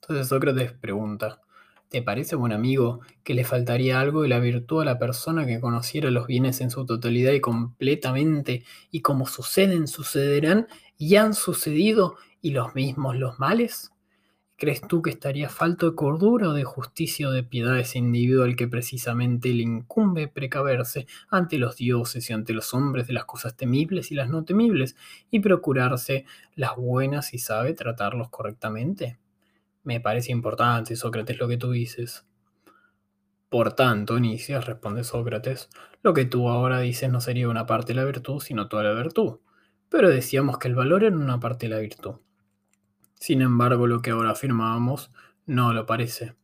[0.00, 1.42] Entonces Sócrates pregunta,
[1.90, 5.58] ¿Te parece, buen amigo, que le faltaría algo de la virtud a la persona que
[5.58, 10.66] conociera los bienes en su totalidad y completamente, y como suceden, sucederán,
[10.98, 13.90] y han sucedido, y los mismos los males?
[14.56, 18.44] ¿Crees tú que estaría falto de cordura o de justicia o de piedad ese individuo
[18.44, 23.26] al que precisamente le incumbe precaverse ante los dioses y ante los hombres de las
[23.26, 24.96] cosas temibles y las no temibles,
[25.30, 26.26] y procurarse
[26.56, 29.18] las buenas y sabe tratarlos correctamente?
[29.88, 32.26] Me parece importante, Sócrates, lo que tú dices.
[33.48, 35.70] Por tanto, Nicias, responde Sócrates,
[36.02, 38.92] lo que tú ahora dices no sería una parte de la virtud, sino toda la
[38.92, 39.38] virtud.
[39.88, 42.16] Pero decíamos que el valor era una parte de la virtud.
[43.14, 45.10] Sin embargo, lo que ahora afirmábamos
[45.46, 46.34] no lo parece.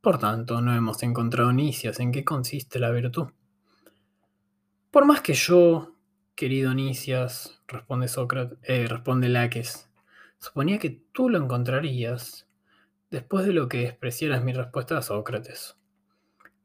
[0.00, 3.26] Por tanto, no hemos encontrado Nicias en qué consiste la virtud.
[4.92, 5.96] Por más que yo,
[6.36, 9.90] querido Nicias, responde Sócrates, eh, responde Laques,
[10.38, 12.44] suponía que tú lo encontrarías
[13.14, 15.76] después de lo que despreciaras mi respuesta a Sócrates.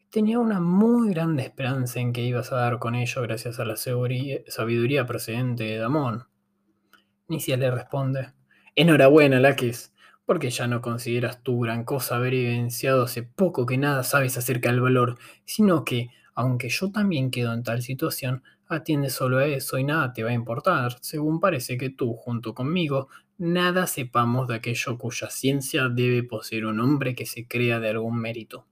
[0.10, 3.76] Tenía una muy grande esperanza en que ibas a dar con ello gracias a la
[3.76, 6.24] sabiduría procedente de Damón.
[7.28, 8.34] Nicias le responde,
[8.76, 9.94] Enhorabuena, Laques,
[10.26, 14.72] porque ya no consideras tu gran cosa haber evidenciado hace poco que nada sabes acerca
[14.72, 19.78] del valor, sino que, aunque yo también quedo en tal situación, atiende solo a eso
[19.78, 24.56] y nada te va a importar, según parece que tú, junto conmigo, nada sepamos de
[24.56, 28.68] aquello cuya ciencia debe poseer un hombre que se crea de algún mérito.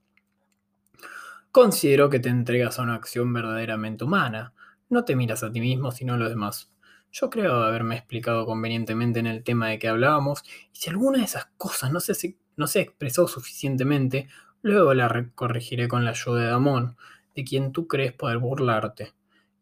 [1.50, 4.52] Considero que te entregas a una acción verdaderamente humana.
[4.90, 6.70] No te miras a ti mismo, sino a los demás.
[7.10, 11.24] Yo creo haberme explicado convenientemente en el tema de que hablábamos, y si alguna de
[11.24, 14.28] esas cosas no se, no se expresó suficientemente,
[14.60, 16.96] luego la corregiré con la ayuda de Damón,
[17.34, 19.14] de quien tú crees poder burlarte.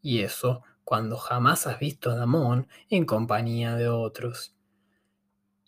[0.02, 4.55] Y eso cuando jamás has visto a Damón en compañía de otros.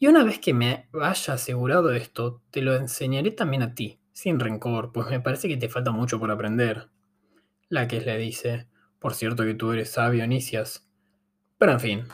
[0.01, 4.39] Y una vez que me haya asegurado esto, te lo enseñaré también a ti, sin
[4.39, 6.89] rencor, pues me parece que te falta mucho por aprender.
[7.69, 8.69] Laques le dice,
[9.01, 10.89] por cierto que tú eres sabio, Nicias.
[11.59, 12.05] Pero en fin,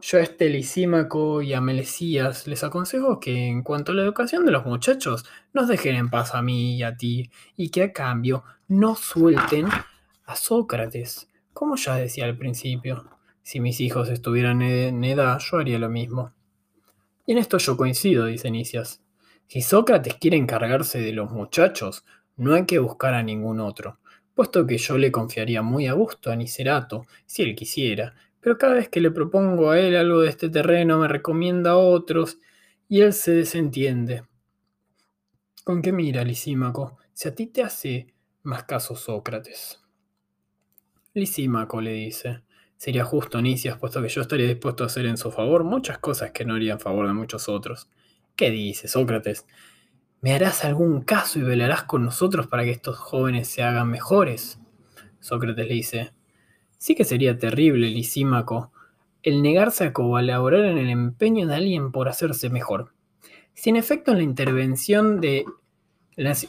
[0.00, 4.46] yo a este Lisímaco y a Melesías les aconsejo que en cuanto a la educación
[4.46, 7.92] de los muchachos, nos dejen en paz a mí y a ti, y que a
[7.92, 9.66] cambio no suelten
[10.24, 13.10] a Sócrates, como ya decía al principio.
[13.42, 16.32] Si mis hijos estuvieran en edad, yo haría lo mismo.
[17.26, 19.02] Y en esto yo coincido, dice Nicias.
[19.46, 22.04] Si Sócrates quiere encargarse de los muchachos,
[22.36, 23.98] no hay que buscar a ningún otro,
[24.34, 28.74] puesto que yo le confiaría muy a gusto a Nicerato, si él quisiera, pero cada
[28.74, 32.38] vez que le propongo a él algo de este terreno me recomienda a otros
[32.88, 34.24] y él se desentiende.
[35.64, 36.98] ¿Con qué mira, Lisímaco?
[37.14, 39.80] Si a ti te hace más caso Sócrates.
[41.14, 42.42] Lisímaco le dice,
[42.84, 46.32] sería justo, Nicias, puesto que yo estaría dispuesto a hacer en su favor muchas cosas
[46.32, 47.88] que no haría en favor de muchos otros.
[48.36, 49.46] ¿Qué dice, Sócrates?
[50.20, 54.60] ¿Me harás algún caso y velarás con nosotros para que estos jóvenes se hagan mejores?
[55.18, 56.12] Sócrates le dice,
[56.76, 58.70] sí que sería terrible, Lisímaco,
[59.22, 62.92] el negarse a colaborar en el empeño de alguien por hacerse mejor.
[63.54, 65.46] Si en efecto la intervención de...
[66.16, 66.46] Las...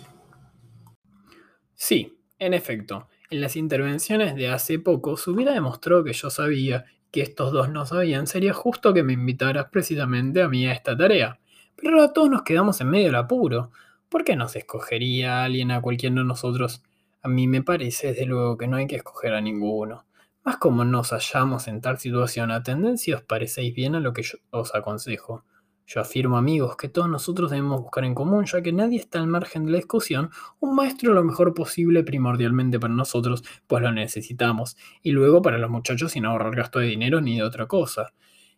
[1.76, 6.86] Sí, en efecto, en las intervenciones de hace poco se hubiera demostrado que yo sabía
[7.11, 10.97] que estos dos no sabían, sería justo que me invitaras precisamente a mí a esta
[10.97, 11.39] tarea.
[11.76, 13.71] Pero ahora todos nos quedamos en medio del apuro.
[14.09, 16.84] ¿Por qué no se escogería a alguien a cualquiera de nosotros?
[17.21, 20.05] A mí me parece, desde luego, que no hay que escoger a ninguno.
[20.43, 24.23] Más como nos hallamos en tal situación, a tendencia os parecéis bien a lo que
[24.23, 25.43] yo os aconsejo.
[25.88, 29.28] Yo afirmo, amigos, que todos nosotros debemos buscar en común, ya que nadie está al
[29.28, 34.78] margen de la discusión, un maestro lo mejor posible primordialmente para nosotros, pues lo necesitamos,
[35.04, 38.14] y luego para los muchachos sin ahorrar gasto de dinero ni de otra cosa.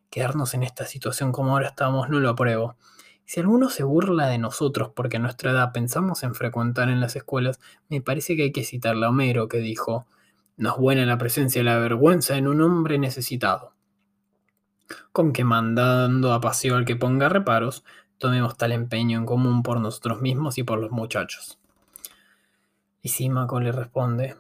[0.10, 2.78] Quedarnos en esta situación como ahora estamos no lo apruebo.
[3.26, 7.18] Si alguno se burla de nosotros porque a nuestra edad pensamos en frecuentar en las
[7.18, 7.60] escuelas,
[7.90, 10.08] me parece que hay que citarle a Homero, que dijo,
[10.56, 13.77] no es buena la presencia de la vergüenza en un hombre necesitado.
[15.12, 17.84] Con que mandando a paseo al que ponga reparos,
[18.18, 21.60] tomemos tal empeño en común por nosotros mismos y por los muchachos.
[23.02, 24.36] Y Símaco le responde,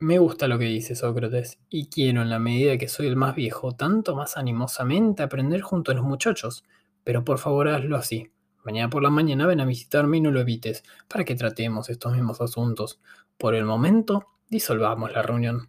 [0.00, 3.34] me gusta lo que dice Sócrates, y quiero en la medida que soy el más
[3.34, 6.64] viejo, tanto más animosamente aprender junto a los muchachos,
[7.04, 8.30] pero por favor hazlo así.
[8.64, 12.12] Mañana por la mañana ven a visitarme y no lo evites, para que tratemos estos
[12.12, 13.00] mismos asuntos.
[13.38, 15.68] Por el momento, disolvamos la reunión.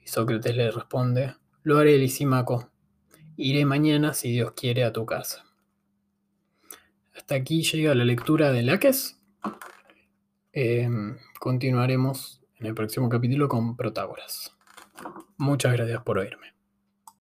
[0.00, 2.71] Y Sócrates le responde, lo haré, Lisímaco.
[3.36, 5.44] Iré mañana, si Dios quiere, a tu casa.
[7.14, 9.20] Hasta aquí llega la lectura de Laques.
[10.52, 14.56] Em, continuaremos en el próximo capítulo con Protágoras.
[15.38, 16.51] Muchas gracias por oírme.